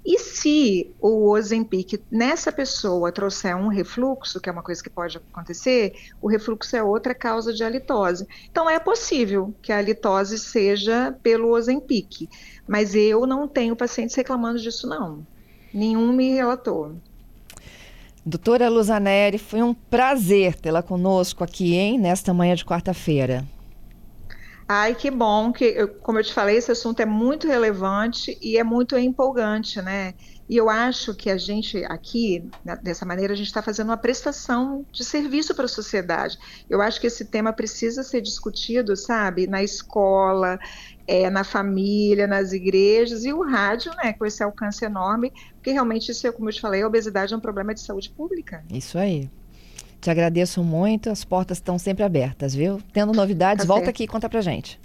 E 0.05 0.19
se 0.19 0.91
o 1.01 1.29
Ozempic 1.29 2.01
nessa 2.11 2.51
pessoa 2.51 3.13
trouxer 3.13 3.55
um 3.55 3.69
refluxo, 3.69 4.41
que 4.41 4.49
é 4.49 4.53
uma 4.53 4.63
coisa 4.63 4.83
que 4.83 4.89
pode 4.89 5.19
acontecer, 5.19 5.95
o 6.23 6.29
refluxo 6.29 6.75
é 6.77 6.83
outra 6.83 7.15
causa 7.15 7.53
de 7.53 7.63
halitose. 7.63 8.27
Então 8.51 8.71
é 8.71 8.79
possível 8.79 9.55
que 9.61 9.71
a 9.71 9.79
halitose 9.79 10.39
seja 10.39 11.15
pelo 11.23 11.51
Ozempic, 11.51 12.29
mas 12.67 12.95
eu 12.95 13.27
não 13.27 13.47
tenho 13.47 13.77
pacientes 13.77 14.17
reclamando 14.17 14.59
disso 14.59 14.87
não. 14.87 15.27
Nenhum 15.75 16.13
me 16.13 16.33
relatou. 16.33 16.95
Doutora 18.25 18.69
Luzaneri, 18.69 19.37
foi 19.37 19.63
um 19.63 19.75
prazer 19.75 20.55
tê-la 20.55 20.83
conosco 20.83 21.45
aqui, 21.45 21.75
hein, 21.75 21.99
nesta 21.99 22.33
manhã 22.33 22.55
de 22.55 22.65
quarta-feira. 22.65 23.45
Ai, 24.71 24.95
que 24.95 25.11
bom 25.11 25.51
que, 25.51 25.87
como 26.03 26.19
eu 26.19 26.23
te 26.23 26.33
falei, 26.33 26.59
esse 26.59 26.71
assunto 26.71 27.01
é 27.01 27.07
muito 27.07 27.47
relevante 27.47 28.39
e 28.43 28.59
é 28.59 28.63
muito 28.63 28.99
empolgante, 28.99 29.81
né? 29.81 30.13
E 30.47 30.57
eu 30.57 30.69
acho 30.69 31.15
que 31.15 31.31
a 31.31 31.39
gente 31.39 31.83
aqui, 31.87 32.43
dessa 32.83 33.07
maneira, 33.07 33.33
a 33.33 33.37
gente 33.37 33.47
está 33.47 33.63
fazendo 33.63 33.89
uma 33.89 33.97
prestação 33.97 34.85
de 34.93 35.05
serviço 35.05 35.55
para 35.55 35.65
a 35.65 35.69
sociedade. 35.69 36.37
Eu 36.69 36.83
acho 36.83 37.01
que 37.01 37.07
esse 37.07 37.31
tema 37.31 37.51
precisa 37.51 38.03
ser 38.03 38.21
discutido, 38.21 38.95
sabe, 38.95 39.47
na 39.47 39.63
escola, 39.63 40.59
é, 41.07 41.31
na 41.31 41.45
família, 41.45 42.27
nas 42.27 42.53
igrejas, 42.53 43.25
e 43.25 43.33
o 43.33 43.43
rádio, 43.43 43.91
né, 44.03 44.13
com 44.13 44.27
esse 44.27 44.43
alcance 44.43 44.85
enorme, 44.85 45.33
porque 45.55 45.73
realmente 45.73 46.11
isso, 46.13 46.27
é, 46.27 46.33
como 46.33 46.51
eu 46.51 46.53
te 46.53 46.61
falei, 46.61 46.83
a 46.83 46.87
obesidade 46.87 47.33
é 47.33 47.37
um 47.37 47.41
problema 47.41 47.73
de 47.73 47.81
saúde 47.81 48.11
pública. 48.15 48.63
Isso 48.71 48.99
aí. 48.99 49.31
Te 50.01 50.11
agradeço 50.11 50.63
muito, 50.65 51.11
as 51.11 51.25
portas 51.25 51.59
estão 51.59 51.79
sempre 51.79 52.05
abertas, 52.05 52.55
viu? 52.55 52.81
Tendo 52.93 53.13
novidades, 53.13 53.65
tá 53.65 53.69
volta 53.69 53.87
certo. 53.87 53.97
aqui 53.97 54.05
e 54.05 54.09
conta 54.09 54.29
pra 54.29 54.41
gente. 54.41 54.81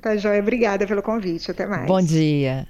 Tá 0.00 0.16
joia, 0.16 0.40
obrigada 0.40 0.86
pelo 0.86 1.02
convite, 1.02 1.50
até 1.50 1.66
mais. 1.66 1.86
Bom 1.86 2.00
dia. 2.00 2.68